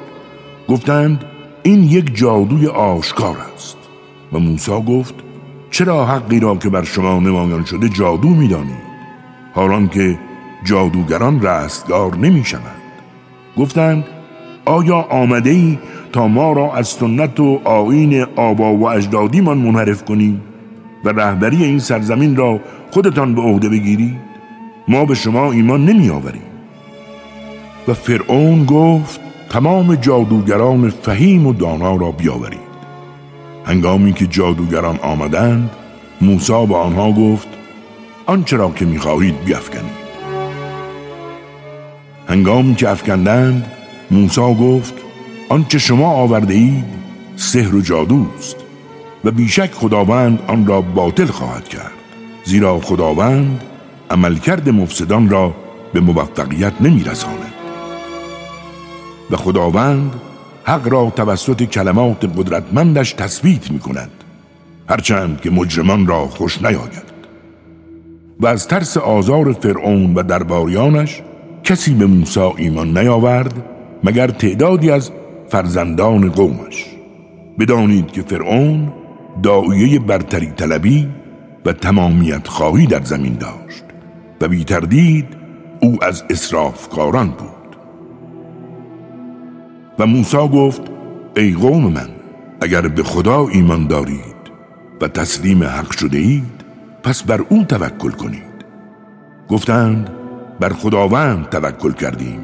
گفتند 0.67 1.23
این 1.63 1.83
یک 1.83 2.15
جادوی 2.15 2.67
آشکار 2.67 3.37
است. 3.55 3.77
و 4.33 4.39
موسی 4.39 4.71
گفت 4.71 5.13
چرا 5.71 6.05
حقی 6.05 6.39
را 6.39 6.55
که 6.55 6.69
بر 6.69 6.83
شما 6.83 7.19
نمایان 7.19 7.65
شده 7.65 7.89
جادو 7.89 8.29
می‌دانید؟ 8.29 8.83
حالان 9.53 9.87
که 9.87 10.19
جادوگران 10.63 11.41
رستگار 11.41 12.15
نمی 12.15 12.43
شوند 12.45 12.81
گفتند 13.57 14.03
آیا 14.65 14.95
آمده 14.95 15.49
ای 15.49 15.77
تا 16.11 16.27
ما 16.27 16.53
را 16.53 16.73
از 16.73 16.87
سنت 16.87 17.39
و 17.39 17.61
آین 17.63 18.25
آبا 18.35 18.73
و 18.73 18.89
اجدادیمان 18.89 19.57
منحرف 19.57 20.05
کنی؟ 20.05 20.41
و 21.03 21.09
رهبری 21.09 21.63
این 21.63 21.79
سرزمین 21.79 22.35
را 22.35 22.59
خودتان 22.91 23.35
به 23.35 23.41
عهده 23.41 23.69
بگیرید. 23.69 24.19
ما 24.87 25.05
به 25.05 25.15
شما 25.15 25.51
ایمان 25.51 25.85
نمی 25.85 26.09
آوریم. 26.09 26.41
و 27.87 27.93
فرعون 27.93 28.65
گفت 28.65 29.19
تمام 29.49 29.95
جادوگران 29.95 30.89
فهیم 30.89 31.47
و 31.47 31.53
دانا 31.53 31.95
را 31.95 32.11
بیاورید. 32.11 32.73
هنگامی 33.65 34.13
که 34.13 34.27
جادوگران 34.27 34.99
آمدند 35.01 35.69
موسی 36.21 36.65
به 36.65 36.75
آنها 36.75 37.11
گفت 37.11 37.47
آنچه 38.25 38.57
را 38.57 38.71
که 38.71 38.85
می‌خواهید 38.85 39.43
بیافکنید. 39.45 40.03
هنگامی 42.27 42.75
که 42.75 42.89
افکندند 42.89 43.71
موسی 44.11 44.41
گفت 44.41 44.93
آنچه 45.49 45.79
شما 45.79 46.11
آورده 46.11 46.53
اید 46.53 46.85
سحر 47.35 47.75
و 47.75 47.81
جادوست 47.81 48.62
و 49.25 49.31
بیشک 49.31 49.71
خداوند 49.71 50.39
آن 50.47 50.67
را 50.67 50.81
باطل 50.81 51.25
خواهد 51.25 51.67
کرد. 51.67 51.91
زیرا 52.43 52.79
خداوند 52.79 53.63
عملکرد 54.09 54.69
مفسدان 54.69 55.29
را 55.29 55.53
به 55.93 55.99
موفقیت 55.99 56.73
نمیرساند. 56.81 57.53
و 59.31 59.35
خداوند 59.35 60.13
حق 60.63 60.87
را 60.87 61.09
توسط 61.15 61.63
کلمات 61.63 62.25
قدرتمندش 62.37 63.13
تثبیت 63.13 63.71
می 63.71 63.79
کند 63.79 64.11
هرچند 64.89 65.41
که 65.41 65.49
مجرمان 65.49 66.07
را 66.07 66.27
خوش 66.27 66.61
نیاید. 66.61 67.13
و 68.39 68.47
از 68.47 68.67
ترس 68.67 68.97
آزار 68.97 69.53
فرعون 69.53 70.13
و 70.13 70.23
درباریانش 70.23 71.21
کسی 71.63 71.93
به 71.93 72.05
موسی 72.05 72.39
ایمان 72.39 72.97
نیاورد 72.97 73.53
مگر 74.03 74.27
تعدادی 74.27 74.91
از 74.91 75.11
فرزندان 75.49 76.29
قومش. 76.29 76.85
بدانید 77.59 78.11
که 78.11 78.21
فرعون 78.21 78.93
دعایه 79.43 79.99
برتری 79.99 80.51
طلبی 80.51 81.09
و 81.65 81.73
تمامیت 81.73 82.47
خواهی 82.47 82.87
در 82.87 83.03
زمین 83.03 83.33
داشت 83.33 83.83
و 84.41 84.47
بی 84.47 84.63
تردید 84.63 85.27
او 85.81 86.03
از 86.03 86.23
اسرافکاران 86.29 87.27
بود. 87.27 87.77
و 89.99 90.05
موسی 90.05 90.37
گفت 90.37 90.81
ای 91.37 91.53
قوم 91.53 91.83
من 91.83 92.09
اگر 92.61 92.81
به 92.81 93.03
خدا 93.03 93.47
ایمان 93.47 93.87
دارید 93.87 94.33
و 95.01 95.07
تسلیم 95.07 95.63
حق 95.63 95.91
شده 95.91 96.17
اید 96.17 96.63
پس 97.03 97.23
بر 97.23 97.41
او 97.49 97.63
توکل 97.63 98.11
کنید. 98.11 98.53
گفتند 99.49 100.09
بر 100.59 100.69
خداوند 100.69 101.49
توکل 101.49 101.91
کردیم. 101.91 102.39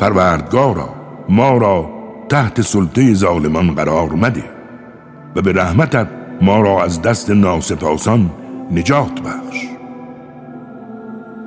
پروردگارا 0.00 0.88
ما 1.28 1.56
را 1.56 1.90
تحت 2.28 2.60
سلطه 2.60 3.14
ظالمان 3.14 3.74
قرار 3.74 4.12
مده. 4.12 4.55
و 5.36 5.42
به 5.42 5.52
رحمتت 5.52 6.06
ما 6.42 6.60
را 6.60 6.84
از 6.84 7.02
دست 7.02 7.30
ناسپاسان 7.30 8.30
نجات 8.70 9.20
بخش. 9.20 9.66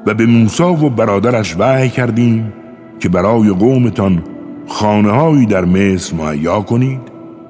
و 0.06 0.14
به 0.14 0.26
موسی 0.26 0.64
و 0.64 0.90
برادرش 0.90 1.56
وحی 1.60 1.90
کردیم 1.90 2.54
که 3.00 3.10
برای 3.10 3.50
قومتان 3.50 4.24
خانه 4.68 5.12
هایی 5.12 5.46
در 5.46 5.66
مصر 5.66 6.16
مهیا 6.16 6.62
کنید 6.62 7.02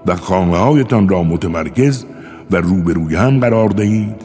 و 0.05 0.15
خانه 0.15 0.57
هایتان 0.57 1.09
را 1.09 1.23
متمرکز 1.23 2.05
و 2.51 2.55
روبروی 2.55 3.15
هم 3.15 3.39
قرار 3.39 3.69
دهید 3.69 4.21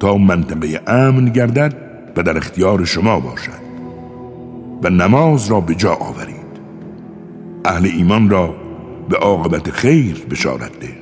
تا 0.00 0.16
منطقه 0.16 0.80
امن 0.86 1.24
گردد 1.24 1.74
و 2.16 2.22
در 2.22 2.36
اختیار 2.36 2.84
شما 2.84 3.20
باشد 3.20 3.66
و 4.82 4.90
نماز 4.90 5.50
را 5.50 5.60
به 5.60 5.74
جا 5.74 5.92
آورید. 5.94 6.36
اهل 7.64 7.86
ایمان 7.96 8.30
را 8.30 8.54
به 9.08 9.16
عاقبت 9.16 9.70
خیر 9.70 10.26
بشارت 10.30 10.80
ده. 10.80 10.95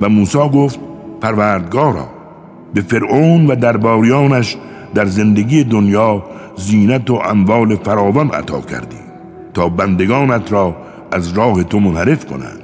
و 0.00 0.08
موسی 0.08 0.38
گفت 0.38 0.80
پروردگارا 1.20 2.08
به 2.74 2.80
فرعون 2.80 3.46
و 3.46 3.54
درباریانش 3.54 4.56
در 4.94 5.04
زندگی 5.06 5.64
دنیا 5.64 6.22
زینت 6.56 7.10
و 7.10 7.14
اموال 7.14 7.76
فراوان 7.76 8.30
عطا 8.30 8.60
کردی 8.60 8.96
تا 9.54 9.68
بندگانت 9.68 10.52
را 10.52 10.76
از 11.12 11.32
راه 11.32 11.64
تو 11.64 11.80
منحرف 11.80 12.26
کنند 12.26 12.60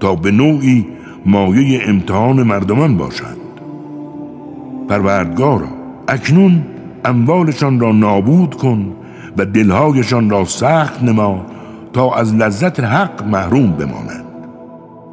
تا 0.00 0.14
به 0.14 0.30
نوعی 0.30 0.86
مایه 1.26 1.82
امتحان 1.88 2.42
مردمان 2.42 2.96
باشند. 2.96 3.36
پروردگارا 4.88 5.68
اکنون 6.08 6.62
اموالشان 7.04 7.80
را 7.80 7.92
نابود 7.92 8.54
کن 8.54 8.92
و 9.36 9.44
دلهایشان 9.44 10.30
را 10.30 10.44
سخت 10.44 11.02
نما 11.02 11.46
تا 11.92 12.14
از 12.14 12.34
لذت 12.34 12.80
حق 12.80 13.26
محروم 13.26 13.72
بمانند 13.72 14.24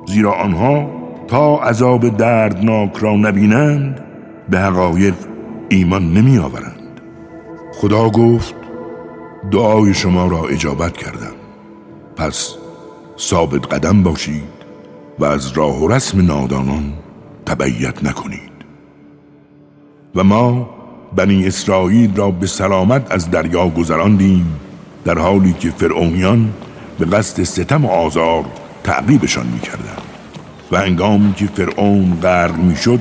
زیرا 0.05 0.34
آنها 0.34 0.88
تا 1.28 1.58
عذاب 1.58 2.18
دردناک 2.18 2.98
را 2.98 3.16
نبینند 3.16 4.02
به 4.50 4.60
حقایق 4.60 5.16
ایمان 5.70 6.14
نمی 6.14 6.38
آورند 6.38 7.02
خدا 7.74 8.10
گفت 8.10 8.56
دعای 9.52 9.94
شما 9.94 10.28
را 10.28 10.48
اجابت 10.48 10.98
کردم. 10.98 11.36
پس 12.16 12.56
ثابت 13.20 13.74
قدم 13.74 14.04
باشید 14.04 14.56
و 15.20 15.26
از 15.26 15.52
راه 15.52 15.84
و 15.84 15.88
رسم 15.88 16.26
نادانان 16.26 16.94
تبعیت 17.46 18.04
نکنید. 18.04 18.56
و 20.16 20.24
ما 20.24 20.70
بنی 21.16 21.48
اسرائیل 21.48 22.16
را 22.16 22.32
به 22.32 22.48
سلامت 22.48 23.12
از 23.12 23.32
دریا 23.32 23.70
گذراندیم 23.70 24.60
در 25.06 25.20
حالی 25.20 25.54
که 25.54 25.70
فرعونیان 25.70 26.54
به 27.00 27.06
قصد 27.06 27.44
ستم 27.44 27.86
و 27.86 27.90
آزار 27.90 28.46
تعقیبشان 28.84 29.48
می‌کردند. 29.48 30.05
و 30.71 30.75
انگامی 30.75 31.34
که 31.34 31.45
فرعون 31.45 32.17
غرق 32.21 32.58
می‌شد 32.58 32.99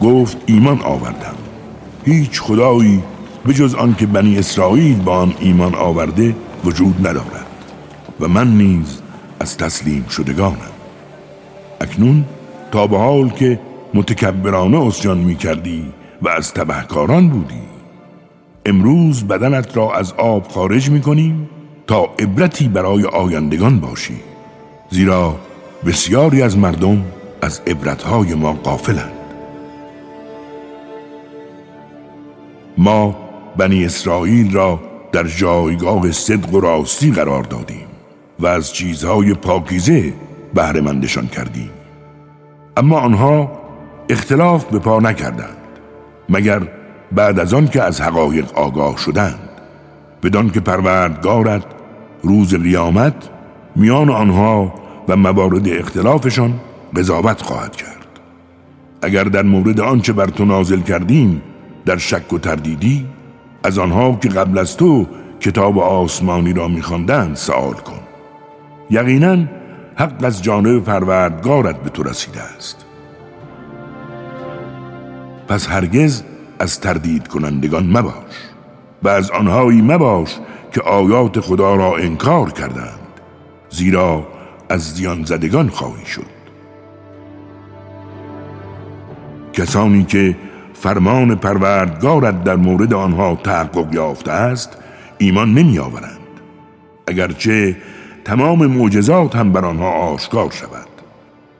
گفت 0.00 0.36
ایمان 0.46 0.80
آوردم. 0.82 1.34
هیچ 2.04 2.40
خدایی 2.40 3.02
به 3.46 3.54
جز 3.54 3.74
آنکه 3.74 4.06
بنی 4.06 4.38
اسرائیل 4.38 4.98
با 4.98 5.16
آن 5.16 5.34
ایمان 5.40 5.74
آورده 5.74 6.34
وجود 6.64 7.06
ندارد 7.06 7.46
و 8.20 8.28
من 8.28 8.56
نیز 8.56 9.00
از 9.40 9.56
تسلیم 9.56 10.06
شدگانم. 10.10 10.56
اکنون 11.80 12.24
تا 12.72 12.86
به 12.86 12.98
حال 12.98 13.28
که 13.28 13.60
متکبرانه 13.94 14.86
اسجان 14.86 15.18
می 15.18 15.36
کردی 15.36 15.92
و 16.22 16.28
از 16.28 16.54
تبهکاران 16.54 17.28
بودی 17.28 17.62
امروز 18.66 19.24
بدنت 19.24 19.76
را 19.76 19.94
از 19.94 20.12
آب 20.12 20.48
خارج 20.48 20.90
می 20.90 21.00
کنیم 21.00 21.48
تا 21.86 22.04
عبرتی 22.18 22.68
برای 22.68 23.04
آیندگان 23.04 23.80
باشی. 23.80 24.16
زیرا 24.90 25.36
بسیاری 25.86 26.42
از 26.42 26.58
مردم 26.58 27.04
از 27.42 27.60
عبرتهای 27.66 28.34
ما 28.34 28.52
قافلند 28.52 29.12
ما 32.78 33.16
بنی 33.56 33.84
اسرائیل 33.84 34.52
را 34.52 34.80
در 35.12 35.24
جایگاه 35.24 36.12
صدق 36.12 36.54
و 36.54 36.60
راستی 36.60 37.10
قرار 37.10 37.42
دادیم 37.42 37.86
و 38.40 38.46
از 38.46 38.72
چیزهای 38.72 39.34
پاکیزه 39.34 40.12
بهرهمندشان 40.54 41.26
کردیم. 41.26 41.70
اما 42.76 43.00
آنها 43.00 43.52
اختلاف 44.08 44.64
به 44.64 44.78
پا 44.78 45.00
نکردند 45.00 45.56
مگر 46.28 46.62
بعد 47.12 47.38
از 47.38 47.54
آن 47.54 47.68
که 47.68 47.82
از 47.82 48.00
حقایق 48.00 48.58
آگاه 48.58 48.96
شدند. 48.96 49.48
بدان 50.22 50.50
که 50.50 50.60
پروردگارت 50.60 51.64
روز 52.22 52.54
قیامت 52.54 53.14
میان 53.76 54.10
آنها 54.10 54.81
و 55.08 55.16
موارد 55.16 55.68
اختلافشان 55.68 56.60
قضاوت 56.96 57.42
خواهد 57.42 57.76
کرد. 57.76 58.06
اگر 59.02 59.24
در 59.24 59.42
مورد 59.42 59.80
آنچه 59.80 60.12
بر 60.12 60.26
تو 60.26 60.44
نازل 60.44 60.80
کردیم 60.80 61.42
در 61.86 61.96
شک 61.96 62.32
و 62.32 62.38
تردیدی 62.38 63.06
از 63.64 63.78
آنها 63.78 64.18
که 64.22 64.28
قبل 64.28 64.58
از 64.58 64.76
تو 64.76 65.06
کتاب 65.40 65.78
آسمانی 65.78 66.52
را 66.52 66.68
میخواندند 66.68 67.36
سوال 67.36 67.74
کن. 67.74 68.00
یقینا 68.90 69.36
حق 69.96 70.24
از 70.24 70.42
جانب 70.42 70.84
پروردگارت 70.84 71.82
به 71.82 71.90
تو 71.90 72.02
رسیده 72.02 72.40
است. 72.40 72.84
پس 75.48 75.68
هرگز 75.68 76.22
از 76.58 76.80
تردید 76.80 77.28
کنندگان 77.28 77.86
مباش 77.86 78.14
و 79.02 79.08
از 79.08 79.30
آنهایی 79.30 79.82
مباش 79.82 80.38
که 80.72 80.80
آیات 80.80 81.40
خدا 81.40 81.74
را 81.74 81.96
انکار 81.96 82.52
کردند 82.52 82.98
زیرا 83.70 84.26
از 84.72 84.94
زیان 84.94 85.24
زدگان 85.24 85.68
خواهی 85.68 86.06
شد. 86.06 86.26
کسانی 89.52 90.04
که 90.04 90.36
فرمان 90.74 91.34
پروردگارت 91.34 92.44
در 92.44 92.56
مورد 92.56 92.94
آنها 92.94 93.34
تحقق 93.44 93.94
یافته 93.94 94.32
است 94.32 94.76
ایمان 95.18 95.54
نمی 95.54 95.78
آورند. 95.78 96.18
اگرچه 97.06 97.76
تمام 98.24 98.66
معجزات 98.66 99.36
هم 99.36 99.52
بر 99.52 99.64
آنها 99.64 99.90
آشکار 99.90 100.50
شود. 100.50 100.88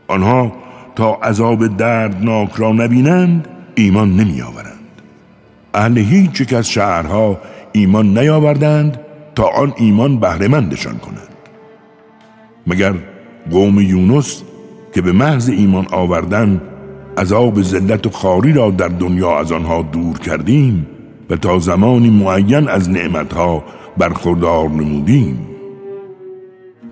آنها 0.08 0.52
تا 0.96 1.14
عذاب 1.14 1.76
دردناک 1.76 2.50
را 2.56 2.72
نبینند 2.72 3.48
ایمان 3.74 4.16
نمی 4.16 4.42
آورند. 4.42 5.02
اهل 5.74 5.98
هیچ 5.98 6.40
یک 6.40 6.52
از 6.52 6.68
شهرها 6.68 7.40
ایمان 7.72 8.18
نیاوردند 8.18 9.00
تا 9.34 9.44
آن 9.44 9.72
ایمان 9.76 10.20
بهرهمندشان 10.20 10.98
کند. 10.98 11.31
مگر 12.66 12.94
قوم 13.50 13.80
یونس 13.80 14.42
که 14.94 15.02
به 15.02 15.12
محض 15.12 15.48
ایمان 15.48 15.86
آوردن 15.90 16.60
عذاب 17.18 17.62
ذلت 17.62 18.06
و 18.06 18.10
خاری 18.10 18.52
را 18.52 18.70
در 18.70 18.88
دنیا 18.88 19.38
از 19.38 19.52
آنها 19.52 19.82
دور 19.82 20.18
کردیم 20.18 20.86
و 21.30 21.36
تا 21.36 21.58
زمانی 21.58 22.10
معین 22.10 22.68
از 22.68 22.90
نعمتها 22.90 23.64
برخوردار 23.98 24.68
نمودیم 24.68 25.46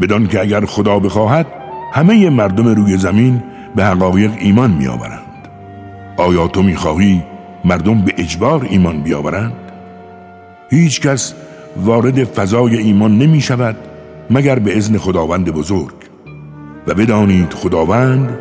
بدان 0.01 0.27
که 0.27 0.41
اگر 0.41 0.65
خدا 0.65 0.99
بخواهد 0.99 1.47
همه 1.93 2.31
مردم 2.31 2.69
روی 2.69 2.97
زمین 2.97 3.43
به 3.77 3.85
حقایق 3.85 4.31
ایمان 4.39 4.71
می 4.71 4.87
آورند 4.87 5.49
آیا 6.17 6.49
تو 6.49 6.63
می 6.63 6.77
خواهی 6.77 7.23
مردم 7.65 8.05
به 8.05 8.15
اجبار 8.19 8.67
ایمان 8.71 9.01
بیاورند؟ 9.01 9.53
هیچ 10.71 11.01
کس 11.01 11.35
وارد 11.77 12.25
فضای 12.25 12.77
ایمان 12.77 13.19
نمی 13.19 13.41
شود 13.41 13.77
مگر 14.31 14.59
به 14.59 14.77
ازن 14.77 14.99
خداوند 14.99 15.51
بزرگ 15.51 15.95
و 16.87 16.95
بدانید 16.95 17.53
خداوند 17.53 18.39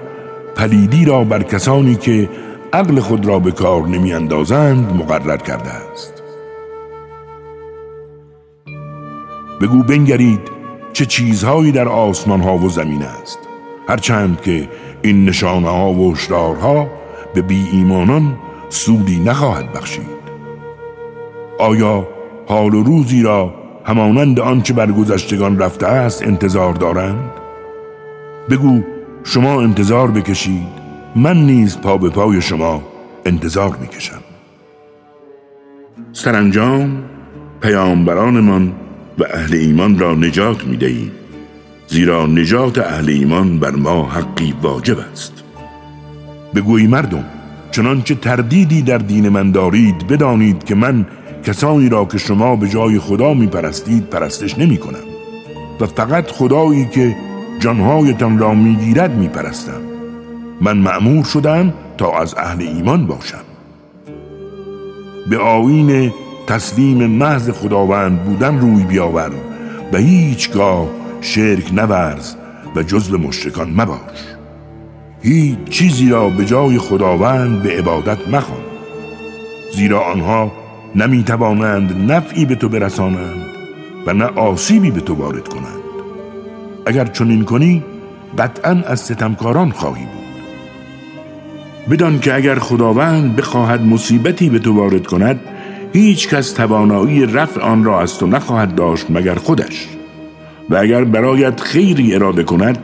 پلیدی 0.56 1.06
را 1.06 1.24
بر 1.24 1.44
کسانی 1.44 1.96
که 1.96 2.30
عقل 2.74 3.00
خود 3.00 3.26
را 3.26 3.40
به 3.40 3.52
کار 3.52 3.88
نمی 3.88 4.14
اندازند 4.14 4.94
مقرر 4.96 5.38
کرده 5.38 5.70
است. 5.70 6.24
بگو 9.62 9.84
بنگرید 9.84 10.40
چه 10.94 11.06
چیزهایی 11.06 11.72
در 11.72 11.88
آسمان 11.88 12.42
ها 12.42 12.58
و 12.58 12.70
زمین 12.70 13.04
است. 13.04 13.40
هرچند 13.88 14.42
که 14.42 14.70
این 15.02 15.26
نشانه 15.26 15.70
ها 15.70 15.94
و 15.94 16.12
اشتارها 16.12 16.88
به 17.34 17.42
بی 17.42 17.68
ایمانان 17.72 18.38
سودی 18.70 19.20
نخواهد 19.20 19.74
بخشید. 19.74 20.20
آیا 21.60 22.08
حال 22.48 22.74
و 22.74 22.84
روزی 22.84 23.22
را 23.22 23.59
همانند 23.90 24.40
آنچه 24.40 24.74
بر 24.74 24.92
گذشتگان 24.92 25.60
رفته 25.60 25.88
است 25.88 26.24
انتظار 26.24 26.74
دارند؟ 26.74 27.30
بگو 28.50 28.82
شما 29.24 29.62
انتظار 29.62 30.12
بکشید 30.12 30.68
من 31.16 31.38
نیز 31.38 31.78
پا 31.78 31.98
به 31.98 32.10
پای 32.10 32.42
شما 32.42 32.84
انتظار 33.26 33.78
می‌کشم. 33.82 34.22
سرانجام 36.14 37.04
پیامبرانمان 37.62 38.72
و 39.20 39.24
اهل 39.34 39.56
ایمان 39.56 40.00
را 40.00 40.16
نجات 40.16 40.66
می‌دهیم 40.66 41.12
زیرا 41.88 42.26
نجات 42.26 42.78
اهل 42.78 43.10
ایمان 43.10 43.60
بر 43.60 43.72
ما 43.72 44.04
حقی 44.04 44.54
واجب 44.62 44.98
است. 45.12 45.44
بگوی 46.56 46.88
مردم 46.88 47.26
چنانچه 47.72 48.16
تردیدی 48.16 48.82
در 48.82 48.98
دین 48.98 49.30
من 49.30 49.52
دارید 49.52 50.08
بدانید 50.08 50.64
که 50.64 50.76
من 50.76 51.06
کسانی 51.44 51.90
را 51.90 52.06
که 52.06 52.18
شما 52.18 52.56
به 52.56 52.68
جای 52.68 53.00
خدا 53.00 53.34
می 53.34 53.48
پرستید 53.48 54.10
پرستش 54.10 54.58
نمی 54.58 54.78
کنم 54.78 55.04
و 55.80 55.86
فقط 55.86 56.32
خدایی 56.32 56.86
که 56.86 57.16
جانهایتان 57.60 58.40
را 58.40 58.54
می 58.54 58.76
گیرد 58.76 59.16
می 59.16 59.28
پرستم 59.28 59.82
من 60.62 60.78
معمور 60.78 61.26
شدم 61.26 61.74
تا 61.98 62.20
از 62.20 62.36
اهل 62.38 62.62
ایمان 62.62 63.08
باشم. 63.08 63.44
به 65.30 65.38
آین 65.38 66.14
تسلیم 66.48 67.06
محض 67.06 67.50
خداوند 67.50 68.24
بودن 68.24 68.60
روی 68.60 68.84
بیاور 68.84 69.32
و 69.94 69.98
هیچگاه 69.98 70.88
شرک 71.22 71.74
نورز 71.74 72.36
و 72.76 72.84
جزو 72.84 73.18
مشرکان 73.18 73.70
مباش. 73.70 74.20
هیچ 75.22 75.58
چیزی 75.70 76.10
را 76.10 76.30
به 76.30 76.46
جای 76.46 76.78
خداوند 76.78 77.64
به 77.64 77.78
عبادت 77.78 78.28
مخوان. 78.28 78.62
زیرا 79.76 80.02
آنها 80.02 80.52
نمی 80.96 81.24
توانند 81.24 82.12
نفعی 82.12 82.46
به 82.46 82.56
تو 82.56 82.70
برسانند 82.70 83.46
و 84.08 84.14
نه 84.14 84.26
آسیبی 84.26 84.92
به 84.92 85.02
تو 85.02 85.14
وارد 85.14 85.48
کنند. 85.48 85.84
اگر 86.86 87.06
چنین 87.06 87.44
کنی 87.46 87.84
قطعا 88.38 88.72
از 88.88 89.00
ستمکاران 89.00 89.72
خواهی 89.72 90.06
بود. 90.06 90.20
بدان 91.90 92.20
که 92.20 92.36
اگر 92.36 92.60
خداوند 92.60 93.36
بخواهد 93.36 93.82
مصیبتی 93.82 94.50
به 94.50 94.60
تو 94.60 94.74
وارد 94.74 95.08
کند 95.08 95.40
هیچ 95.94 96.30
کس 96.30 96.52
توانایی 96.52 97.26
رفع 97.26 97.62
آن 97.62 97.84
را 97.84 98.02
از 98.02 98.18
تو 98.18 98.28
نخواهد 98.28 98.76
داشت 98.76 99.06
مگر 99.10 99.36
خودش. 99.36 99.88
و 100.70 100.76
اگر 100.76 101.04
برایت 101.04 101.62
خیری 101.62 102.16
اراده 102.16 102.44
کند 102.44 102.78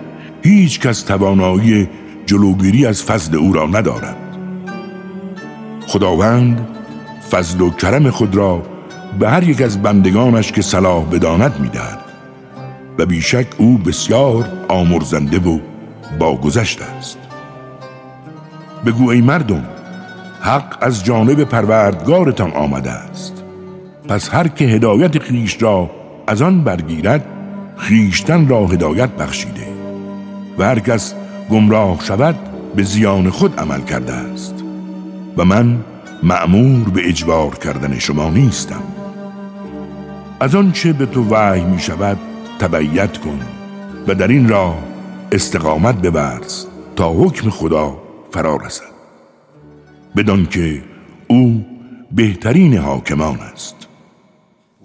هیچ 0.44 0.80
کس 0.80 1.02
توانایی 1.02 1.90
جلوگیری 2.26 2.86
از 2.86 3.04
فضل 3.04 3.38
او 3.38 3.54
را 3.54 3.66
ندارد. 3.66 4.18
خداوند 5.88 6.68
فضل 7.32 7.62
و 7.62 7.70
کرم 7.70 8.10
خود 8.10 8.36
را 8.36 8.62
به 9.20 9.30
هر 9.30 9.44
یک 9.44 9.62
از 9.62 9.82
بندگانش 9.82 10.52
که 10.52 10.62
صلاح 10.62 11.04
بداند 11.04 11.60
می‌دهد. 11.60 12.00
و 12.98 13.06
بیشک 13.06 13.48
او 13.58 13.78
بسیار 13.78 14.46
آمرزنده 14.70 15.40
و 15.40 15.60
باگذشت 16.20 16.82
است. 16.82 17.18
بگو 18.86 19.10
ای 19.10 19.22
مردم 19.22 19.64
حق 20.42 20.78
از 20.82 21.06
جانب 21.06 21.44
پروردگارتان 21.44 22.52
آمده 22.52 22.92
است. 22.92 23.44
پس 24.08 24.34
هر 24.34 24.48
که 24.48 24.66
هدایت 24.66 25.20
خیش 25.20 25.62
را 25.62 25.90
از 26.28 26.42
آن 26.42 26.64
برگیرد 26.64 27.26
خیشتن 27.78 28.48
را 28.48 28.68
هدایت 28.68 29.10
بخشیده. 29.10 29.68
و 30.58 30.64
هر 30.64 30.80
کس 30.80 31.14
گمراه 31.50 32.00
شود 32.04 32.36
به 32.76 32.84
زیان 32.84 33.30
خود 33.30 33.60
عمل 33.60 33.82
کرده 33.82 34.14
است. 34.14 34.56
و 35.38 35.46
من 35.46 35.78
معمور 36.26 36.90
به 36.90 37.10
اجبار 37.10 37.56
کردن 37.56 38.00
شما 38.00 38.30
نیستم. 38.30 38.84
از 40.40 40.56
آنچه 40.56 40.94
به 40.94 41.06
تو 41.06 41.24
وحی 41.30 41.64
می 41.64 41.80
شود 41.80 42.18
تبعیت 42.60 43.18
کن 43.18 43.40
و 44.08 44.16
در 44.16 44.28
این 44.28 44.50
راه 44.50 44.78
استقامت 45.32 45.96
ببرز 45.96 46.66
تا 46.96 47.14
حکم 47.14 47.50
خدا 47.50 47.98
فرا 48.32 48.56
رسد. 48.56 48.96
بدان 50.16 50.46
که 50.46 50.84
او 51.28 51.66
بهترین 52.12 52.78
حاکمان 52.78 53.40
است. 53.40 53.76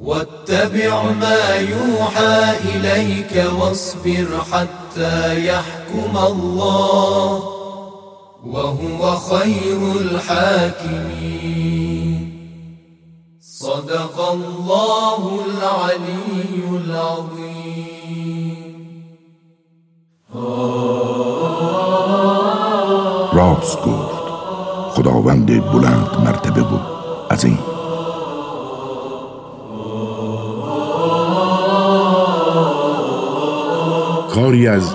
واتبع 0.01 1.03
ما 1.03 1.57
يوحى 1.61 2.57
إليك 2.75 3.53
واصبر 3.59 4.29
حتى 4.53 5.45
يحكم 5.45 6.17
الله. 6.17 7.60
وهو 8.47 9.17
خير 9.17 9.81
الحاكمين. 10.01 11.41
صدق 13.41 14.21
الله 14.21 15.41
العلي 15.47 16.69
العظيم. 16.85 18.31
راست 23.33 23.79
گفت. 23.79 24.21
خداوند 24.91 25.73
بلند 25.73 26.09
مرتبه 26.25 26.63
بود 26.63 26.81
این 27.45 27.59
کاری 34.35 34.69
از 34.69 34.95